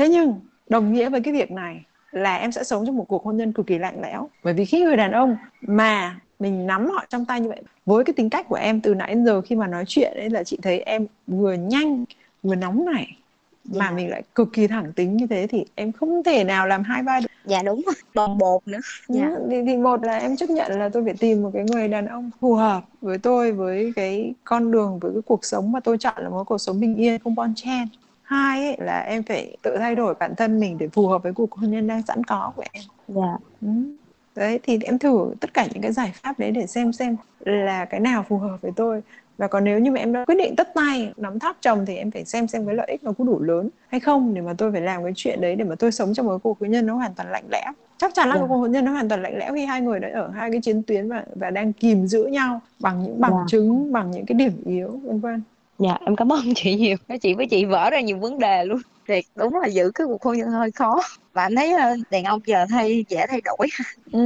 thế 0.00 0.08
nhưng 0.08 0.34
đồng 0.68 0.92
nghĩa 0.92 1.08
với 1.08 1.20
cái 1.20 1.34
việc 1.34 1.50
này 1.50 1.84
là 2.10 2.36
em 2.36 2.52
sẽ 2.52 2.64
sống 2.64 2.86
trong 2.86 2.96
một 2.96 3.04
cuộc 3.08 3.24
hôn 3.24 3.36
nhân 3.36 3.52
cực 3.52 3.66
kỳ 3.66 3.78
lạnh 3.78 4.02
lẽo. 4.02 4.28
Bởi 4.44 4.54
vì 4.54 4.64
khi 4.64 4.84
người 4.84 4.96
đàn 4.96 5.12
ông 5.12 5.36
mà 5.60 6.20
mình 6.38 6.66
nắm 6.66 6.90
họ 6.90 7.04
trong 7.08 7.24
tay 7.24 7.40
như 7.40 7.48
vậy 7.48 7.62
với 7.86 8.04
cái 8.04 8.14
tính 8.14 8.30
cách 8.30 8.46
của 8.48 8.56
em 8.56 8.80
từ 8.80 8.94
nãy 8.94 9.08
đến 9.08 9.24
giờ 9.24 9.40
khi 9.40 9.56
mà 9.56 9.66
nói 9.66 9.84
chuyện 9.88 10.12
ấy 10.16 10.30
là 10.30 10.44
chị 10.44 10.58
thấy 10.62 10.80
em 10.80 11.06
vừa 11.26 11.52
nhanh 11.52 12.04
vừa 12.42 12.54
nóng 12.54 12.84
này 12.84 13.16
mà 13.64 13.86
dạ. 13.88 13.90
mình 13.90 14.10
lại 14.10 14.22
cực 14.34 14.48
kỳ 14.52 14.66
thẳng 14.66 14.92
tính 14.92 15.16
như 15.16 15.26
thế 15.26 15.46
thì 15.46 15.64
em 15.74 15.92
không 15.92 16.22
thể 16.22 16.44
nào 16.44 16.66
làm 16.66 16.82
hai 16.82 17.02
vai 17.02 17.20
được. 17.20 17.28
Dạ 17.44 17.62
đúng 17.62 17.82
bồng 18.14 18.38
bột 18.38 18.68
nữa. 18.68 18.78
Dạ. 19.08 19.30
thì, 19.50 19.56
thì 19.66 19.76
một 19.76 20.04
là 20.04 20.18
em 20.18 20.36
chấp 20.36 20.50
nhận 20.50 20.78
là 20.78 20.88
tôi 20.88 21.04
phải 21.04 21.14
tìm 21.18 21.42
một 21.42 21.50
cái 21.54 21.64
người 21.64 21.88
đàn 21.88 22.06
ông 22.06 22.30
phù 22.40 22.54
hợp 22.54 22.84
với 23.00 23.18
tôi 23.18 23.52
với 23.52 23.92
cái 23.96 24.34
con 24.44 24.70
đường 24.70 24.98
với 24.98 25.12
cái 25.12 25.22
cuộc 25.22 25.44
sống 25.44 25.72
mà 25.72 25.80
tôi 25.80 25.98
chọn 25.98 26.14
là 26.16 26.28
một 26.28 26.44
cuộc 26.44 26.58
sống 26.58 26.80
bình 26.80 26.96
yên 26.96 27.18
không 27.18 27.34
bon 27.34 27.52
chen 27.56 27.88
hai 28.30 28.64
ấy, 28.64 28.76
là 28.80 29.00
em 29.00 29.22
phải 29.22 29.56
tự 29.62 29.76
thay 29.78 29.94
đổi 29.94 30.14
bản 30.14 30.34
thân 30.36 30.60
mình 30.60 30.78
để 30.78 30.88
phù 30.88 31.08
hợp 31.08 31.22
với 31.22 31.32
cuộc 31.32 31.54
hôn 31.54 31.70
nhân 31.70 31.86
đang 31.86 32.02
sẵn 32.02 32.24
có 32.24 32.52
của 32.56 32.62
em 32.72 32.82
dạ 33.08 33.38
ừ. 33.60 33.68
đấy 34.34 34.60
thì 34.62 34.78
em 34.84 34.98
thử 34.98 35.34
tất 35.40 35.54
cả 35.54 35.66
những 35.72 35.82
cái 35.82 35.92
giải 35.92 36.12
pháp 36.22 36.38
đấy 36.38 36.50
để 36.50 36.66
xem 36.66 36.92
xem 36.92 37.16
là 37.40 37.84
cái 37.84 38.00
nào 38.00 38.24
phù 38.28 38.38
hợp 38.38 38.56
với 38.60 38.72
tôi 38.76 39.02
và 39.38 39.48
còn 39.48 39.64
nếu 39.64 39.78
như 39.78 39.90
mà 39.90 40.00
em 40.00 40.12
đã 40.12 40.24
quyết 40.24 40.34
định 40.34 40.54
tất 40.56 40.74
tay 40.74 41.12
nắm 41.16 41.38
tháp 41.38 41.56
chồng 41.60 41.86
thì 41.86 41.96
em 41.96 42.10
phải 42.10 42.24
xem 42.24 42.46
xem 42.46 42.66
cái 42.66 42.74
lợi 42.74 42.86
ích 42.90 43.04
nó 43.04 43.12
có 43.12 43.24
đủ 43.24 43.40
lớn 43.40 43.68
hay 43.88 44.00
không 44.00 44.34
để 44.34 44.40
mà 44.40 44.54
tôi 44.58 44.72
phải 44.72 44.80
làm 44.80 45.04
cái 45.04 45.12
chuyện 45.16 45.40
đấy 45.40 45.56
để 45.56 45.64
mà 45.64 45.74
tôi 45.74 45.92
sống 45.92 46.14
trong 46.14 46.26
một 46.26 46.38
cuộc 46.42 46.60
hôn 46.60 46.70
nhân 46.70 46.86
nó 46.86 46.94
hoàn 46.94 47.14
toàn 47.14 47.30
lạnh 47.30 47.44
lẽo 47.52 47.72
chắc 47.98 48.14
chắn 48.14 48.28
là 48.28 48.34
yeah. 48.34 48.42
Dạ. 48.42 48.48
cuộc 48.48 48.56
hôn 48.56 48.72
nhân 48.72 48.84
nó 48.84 48.92
hoàn 48.92 49.08
toàn 49.08 49.22
lạnh 49.22 49.38
lẽo 49.38 49.54
khi 49.54 49.64
hai 49.64 49.80
người 49.80 50.00
đã 50.00 50.08
ở 50.14 50.28
hai 50.28 50.50
cái 50.50 50.60
chiến 50.60 50.82
tuyến 50.82 51.08
và 51.08 51.24
và 51.34 51.50
đang 51.50 51.72
kìm 51.72 52.06
giữ 52.06 52.24
nhau 52.24 52.60
bằng 52.80 53.02
những 53.02 53.20
bằng 53.20 53.32
yeah. 53.32 53.42
Dạ. 53.42 53.46
chứng 53.48 53.92
bằng 53.92 54.10
những 54.10 54.26
cái 54.26 54.34
điểm 54.34 54.62
yếu 54.64 55.00
vân 55.04 55.20
vân 55.20 55.42
dạ 55.80 55.98
em 56.06 56.16
cảm 56.16 56.32
ơn 56.32 56.40
chị 56.54 56.74
nhiều. 56.74 56.96
Chị 57.20 57.34
với 57.34 57.46
chị 57.46 57.64
vỡ 57.64 57.90
ra 57.90 58.00
nhiều 58.00 58.18
vấn 58.18 58.38
đề 58.38 58.64
luôn. 58.64 58.80
Thiệt 59.08 59.24
đúng 59.34 59.56
là 59.56 59.66
giữ 59.66 59.90
cái 59.94 60.06
cuộc 60.06 60.22
hôn 60.22 60.38
nhân 60.38 60.48
hơi 60.48 60.70
khó. 60.70 61.02
Và 61.32 61.42
anh 61.42 61.56
thấy 61.56 61.72
ờ, 61.72 61.96
đàn 62.10 62.24
ông 62.24 62.40
giờ 62.46 62.66
thay 62.70 63.04
dễ 63.08 63.26
thay 63.28 63.40
đổi. 63.44 63.68
Ừ, 64.12 64.18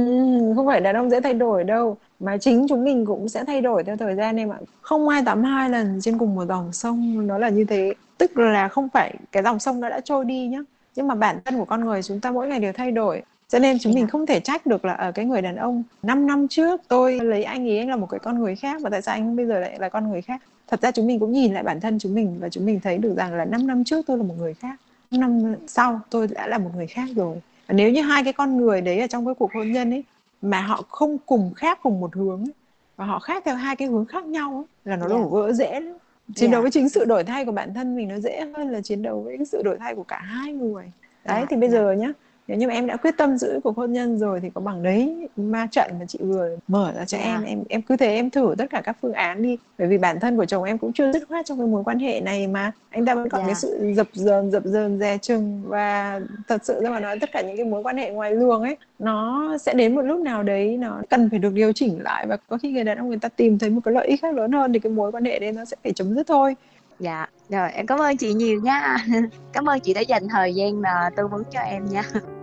không 0.55 0.67
phải 0.67 0.81
đàn 0.81 0.95
ông 0.95 1.09
dễ 1.09 1.21
thay 1.21 1.33
đổi 1.33 1.63
đâu. 1.63 1.97
Mà 2.19 2.37
chính 2.37 2.65
chúng 2.69 2.83
mình 2.83 3.05
cũng 3.05 3.29
sẽ 3.29 3.43
thay 3.43 3.61
đổi 3.61 3.83
theo 3.83 3.97
thời 3.97 4.15
gian 4.15 4.37
em 4.37 4.49
ạ. 4.49 4.57
Không 4.81 5.09
ai 5.09 5.23
tắm 5.25 5.43
hai 5.43 5.69
lần 5.69 5.99
trên 6.01 6.17
cùng 6.17 6.35
một 6.35 6.45
dòng 6.45 6.73
sông 6.73 7.27
nó 7.27 7.37
là 7.37 7.49
như 7.49 7.65
thế. 7.65 7.93
Tức 8.17 8.37
là 8.37 8.67
không 8.67 8.89
phải 8.89 9.15
cái 9.31 9.43
dòng 9.43 9.59
sông 9.59 9.79
nó 9.79 9.89
đã 9.89 9.99
trôi 9.99 10.25
đi 10.25 10.47
nhá. 10.47 10.59
Nhưng 10.95 11.07
mà 11.07 11.15
bản 11.15 11.39
thân 11.45 11.59
của 11.59 11.65
con 11.65 11.85
người 11.85 12.03
chúng 12.03 12.19
ta 12.19 12.31
mỗi 12.31 12.47
ngày 12.47 12.59
đều 12.59 12.73
thay 12.73 12.91
đổi. 12.91 13.21
Cho 13.49 13.59
nên 13.59 13.79
chúng 13.79 13.93
mình 13.93 14.03
dạ. 14.03 14.09
không 14.11 14.25
thể 14.25 14.39
trách 14.39 14.65
được 14.65 14.85
là 14.85 14.93
ở 14.93 15.11
cái 15.11 15.25
người 15.25 15.41
đàn 15.41 15.55
ông 15.55 15.83
5 16.03 16.27
năm 16.27 16.47
trước 16.47 16.81
tôi 16.87 17.19
lấy 17.19 17.43
anh 17.43 17.69
ấy 17.69 17.77
anh 17.77 17.89
là 17.89 17.95
một 17.95 18.07
cái 18.09 18.19
con 18.19 18.39
người 18.39 18.55
khác 18.55 18.81
và 18.81 18.89
tại 18.89 19.01
sao 19.01 19.15
anh 19.15 19.35
bây 19.35 19.45
giờ 19.45 19.59
lại 19.59 19.79
là 19.79 19.89
con 19.89 20.11
người 20.11 20.21
khác 20.21 20.41
thật 20.67 20.81
ra 20.81 20.91
chúng 20.91 21.07
mình 21.07 21.19
cũng 21.19 21.31
nhìn 21.31 21.53
lại 21.53 21.63
bản 21.63 21.79
thân 21.79 21.99
chúng 21.99 22.15
mình 22.15 22.37
và 22.39 22.49
chúng 22.49 22.65
mình 22.65 22.79
thấy 22.79 22.97
được 22.97 23.15
rằng 23.17 23.33
là 23.33 23.45
5 23.45 23.67
năm 23.67 23.83
trước 23.83 24.05
tôi 24.07 24.17
là 24.17 24.23
một 24.23 24.35
người 24.37 24.53
khác 24.53 24.79
5 25.11 25.43
năm 25.43 25.55
sau 25.67 25.99
tôi 26.09 26.27
đã 26.27 26.47
là 26.47 26.57
một 26.57 26.69
người 26.75 26.87
khác 26.87 27.09
rồi 27.15 27.41
và 27.67 27.73
nếu 27.73 27.91
như 27.91 28.01
hai 28.01 28.23
cái 28.23 28.33
con 28.33 28.57
người 28.57 28.81
đấy 28.81 28.99
ở 28.99 29.07
trong 29.07 29.25
cái 29.25 29.35
cuộc 29.35 29.53
hôn 29.53 29.71
nhân 29.71 29.93
ấy 29.93 30.03
mà 30.41 30.61
họ 30.61 30.83
không 30.89 31.17
cùng 31.25 31.53
khác 31.55 31.79
cùng 31.83 31.99
một 31.99 32.15
hướng 32.15 32.39
ấy, 32.39 32.53
và 32.95 33.05
họ 33.05 33.19
khác 33.19 33.43
theo 33.45 33.55
hai 33.55 33.75
cái 33.75 33.87
hướng 33.87 34.05
khác 34.05 34.25
nhau 34.25 34.53
ấy, 34.53 34.63
là 34.85 34.95
nó 34.95 35.07
yeah. 35.07 35.21
đổ 35.21 35.29
vỡ 35.29 35.53
dễ 35.53 35.79
lắm 35.79 35.97
chiến 36.35 36.49
yeah. 36.49 36.51
đấu 36.51 36.61
với 36.61 36.71
chính 36.71 36.89
sự 36.89 37.05
đổi 37.05 37.23
thay 37.23 37.45
của 37.45 37.51
bản 37.51 37.73
thân 37.73 37.95
mình 37.95 38.07
nó 38.07 38.19
dễ 38.19 38.41
hơn 38.57 38.69
là 38.69 38.81
chiến 38.81 39.01
đấu 39.01 39.21
với 39.21 39.37
sự 39.51 39.61
đổi 39.63 39.77
thay 39.79 39.95
của 39.95 40.03
cả 40.03 40.19
hai 40.19 40.53
người 40.53 40.91
đấy 41.25 41.37
yeah. 41.37 41.49
thì 41.49 41.57
bây 41.57 41.69
giờ 41.69 41.91
nhá 41.91 42.11
nếu 42.47 42.57
như 42.57 42.67
mà 42.67 42.73
em 42.73 42.87
đã 42.87 42.97
quyết 42.97 43.17
tâm 43.17 43.37
giữ 43.37 43.59
cuộc 43.63 43.77
hôn 43.77 43.93
nhân 43.93 44.17
rồi 44.17 44.39
thì 44.39 44.49
có 44.53 44.61
bằng 44.61 44.83
đấy 44.83 45.27
ma 45.37 45.67
trận 45.71 45.91
mà 45.99 46.05
chị 46.05 46.19
vừa 46.21 46.49
mở 46.67 46.93
ra 46.95 47.05
cho 47.05 47.17
yeah. 47.17 47.29
em 47.29 47.43
em 47.43 47.63
em 47.69 47.81
cứ 47.81 47.97
thế 47.97 48.15
em 48.15 48.29
thử 48.29 48.55
tất 48.57 48.65
cả 48.69 48.81
các 48.81 48.97
phương 49.01 49.13
án 49.13 49.41
đi. 49.41 49.57
Bởi 49.77 49.87
vì 49.87 49.97
bản 49.97 50.19
thân 50.19 50.37
của 50.37 50.45
chồng 50.45 50.63
em 50.63 50.77
cũng 50.77 50.93
chưa 50.93 51.11
dứt 51.11 51.27
khoát 51.27 51.45
trong 51.45 51.57
cái 51.57 51.67
mối 51.67 51.83
quan 51.83 51.99
hệ 51.99 52.21
này 52.21 52.47
mà. 52.47 52.71
Anh 52.89 53.05
ta 53.05 53.15
vẫn 53.15 53.29
còn 53.29 53.41
yeah. 53.41 53.47
cái 53.47 53.55
sự 53.55 53.93
dập 53.95 54.07
dờn 54.13 54.51
dập 54.51 54.63
dờn 54.65 54.99
dè 54.99 55.17
chừng. 55.17 55.61
Và 55.65 56.21
thật 56.47 56.65
sự 56.65 56.81
ra 56.83 56.89
mà 56.89 56.99
nói 56.99 57.19
tất 57.19 57.31
cả 57.31 57.41
những 57.41 57.57
cái 57.57 57.65
mối 57.65 57.83
quan 57.83 57.97
hệ 57.97 58.09
ngoài 58.09 58.31
luồng 58.31 58.61
ấy 58.61 58.77
nó 58.99 59.49
sẽ 59.57 59.73
đến 59.73 59.95
một 59.95 60.01
lúc 60.01 60.19
nào 60.19 60.43
đấy 60.43 60.77
nó 60.77 61.01
cần 61.09 61.29
phải 61.29 61.39
được 61.39 61.53
điều 61.53 61.71
chỉnh 61.73 62.03
lại. 62.03 62.25
Và 62.27 62.37
có 62.49 62.57
khi 62.57 62.71
người 62.71 62.83
đàn 62.83 62.97
ông 62.97 63.07
người 63.07 63.19
ta 63.19 63.29
tìm 63.29 63.59
thấy 63.59 63.69
một 63.69 63.81
cái 63.83 63.93
lợi 63.93 64.07
ích 64.07 64.21
khác 64.21 64.35
lớn 64.35 64.51
hơn 64.51 64.73
thì 64.73 64.79
cái 64.79 64.91
mối 64.91 65.11
quan 65.11 65.25
hệ 65.25 65.39
đấy 65.39 65.51
nó 65.51 65.65
sẽ 65.65 65.77
phải 65.83 65.93
chấm 65.93 66.15
dứt 66.15 66.27
thôi. 66.27 66.55
Dạ. 66.99 67.29
Rồi 67.49 67.71
em 67.71 67.87
cảm 67.87 67.99
ơn 67.99 68.17
chị 68.17 68.33
nhiều 68.33 68.61
nha. 68.61 68.97
Cảm 69.53 69.69
ơn 69.69 69.79
chị 69.79 69.93
đã 69.93 70.01
dành 70.01 70.27
thời 70.29 70.55
gian 70.55 70.81
mà 70.81 71.09
tư 71.15 71.27
vấn 71.27 71.43
cho 71.51 71.59
em 71.59 71.85
nha 71.85 72.03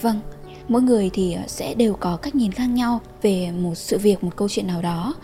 Vâng, 0.00 0.20
mỗi 0.68 0.82
người 0.82 1.10
thì 1.12 1.32
ờ, 1.32 1.42
sẽ 1.46 1.74
đều 1.74 1.94
có 1.94 2.16
cách 2.16 2.34
nhìn 2.34 2.52
khác 2.52 2.66
nhau 2.66 3.00
về 3.22 3.50
một 3.50 3.74
sự 3.74 3.98
việc, 3.98 4.24
một 4.24 4.36
câu 4.36 4.48
chuyện 4.48 4.66
nào 4.66 4.82
đó. 4.82 5.14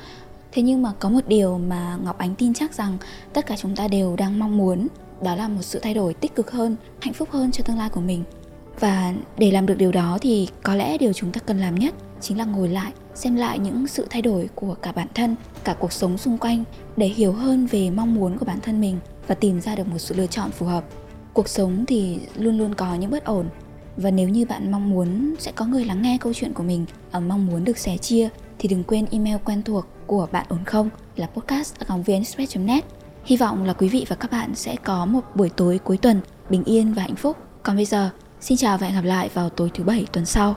Thế 0.53 0.63
nhưng 0.63 0.83
mà 0.83 0.93
có 0.99 1.09
một 1.09 1.29
điều 1.29 1.59
mà 1.59 1.99
Ngọc 2.05 2.19
Ánh 2.19 2.35
tin 2.35 2.55
chắc 2.55 2.75
rằng 2.75 2.99
tất 3.33 3.47
cả 3.47 3.57
chúng 3.57 3.77
ta 3.77 3.89
đều 3.89 4.17
đang 4.17 4.39
mong 4.39 4.57
muốn, 4.57 4.87
đó 5.23 5.35
là 5.35 5.49
một 5.49 5.63
sự 5.63 5.79
thay 5.79 5.95
đổi 5.95 6.15
tích 6.15 6.35
cực 6.35 6.51
hơn, 6.51 6.77
hạnh 7.01 7.15
phúc 7.15 7.29
hơn 7.31 7.51
cho 7.51 7.65
tương 7.65 7.79
lai 7.79 7.89
của 7.89 8.01
mình. 8.01 8.23
Và 8.81 9.13
để 9.39 9.51
làm 9.51 9.67
được 9.67 9.79
điều 9.79 9.93
đó 9.93 10.19
thì 10.21 10.49
có 10.63 10.75
lẽ 10.75 10.99
điều 10.99 11.13
chúng 11.13 11.33
ta 11.33 11.41
cần 11.47 11.59
làm 11.59 11.75
nhất 11.75 11.95
chính 12.21 12.39
là 12.39 12.45
ngồi 12.45 12.69
lại, 12.69 12.93
xem 13.15 13.35
lại 13.37 13.59
những 13.59 13.87
sự 13.87 14.07
thay 14.11 14.23
đổi 14.23 14.49
của 14.55 14.75
cả 14.75 14.93
bản 14.93 15.09
thân, 15.15 15.37
cả 15.65 15.75
cuộc 15.79 15.93
sống 15.93 16.19
xung 16.19 16.39
quanh 16.39 16.65
để 16.97 17.07
hiểu 17.07 17.33
hơn 17.33 17.67
về 17.67 17.91
mong 17.91 18.15
muốn 18.15 18.39
của 18.39 18.45
bản 18.45 18.61
thân 18.61 18.81
mình 18.81 18.99
và 19.27 19.35
tìm 19.35 19.61
ra 19.61 19.75
được 19.75 19.89
một 19.89 19.99
sự 19.99 20.15
lựa 20.15 20.27
chọn 20.27 20.51
phù 20.51 20.67
hợp. 20.67 20.85
Cuộc 21.33 21.49
sống 21.49 21.85
thì 21.87 22.19
luôn 22.37 22.59
luôn 22.59 22.75
có 22.75 22.95
những 22.95 23.11
bất 23.11 23.25
ổn 23.25 23.47
và 23.99 24.11
nếu 24.11 24.29
như 24.29 24.47
bạn 24.47 24.71
mong 24.71 24.91
muốn 24.91 25.35
sẽ 25.39 25.53
có 25.53 25.65
người 25.65 25.85
lắng 25.85 26.03
nghe 26.03 26.19
câu 26.21 26.33
chuyện 26.35 26.53
của 26.53 26.63
mình 26.63 26.87
ở 27.11 27.21
mong 27.21 27.47
muốn 27.47 27.65
được 27.65 27.79
sẻ 27.79 27.97
chia 27.97 28.29
thì 28.59 28.69
đừng 28.69 28.85
quên 28.85 29.07
email 29.11 29.37
quen 29.45 29.63
thuộc 29.63 29.87
của 30.07 30.29
bạn 30.33 30.47
ổn 30.49 30.65
không 30.65 30.91
là 31.17 31.27
podcast 31.27 31.75
net 32.59 32.85
Hy 33.25 33.37
vọng 33.37 33.65
là 33.65 33.73
quý 33.73 33.89
vị 33.89 34.07
và 34.09 34.17
các 34.17 34.31
bạn 34.31 34.55
sẽ 34.55 34.77
có 34.85 35.07
một 35.07 35.21
buổi 35.35 35.49
tối 35.49 35.79
cuối 35.85 35.97
tuần 35.97 36.21
bình 36.51 36.65
yên 36.65 36.93
và 36.93 37.03
hạnh 37.03 37.17
phúc. 37.17 37.37
Còn 37.63 37.77
bây 37.77 37.85
giờ, 37.85 38.11
xin 38.41 38.59
chào 38.59 38.79
và 38.79 38.87
hẹn 38.87 38.97
gặp 38.97 39.05
lại 39.05 39.31
vào 39.35 39.49
tối 39.49 39.71
thứ 39.75 39.85
bảy 39.85 40.07
tuần 40.13 40.27
sau. 40.27 40.55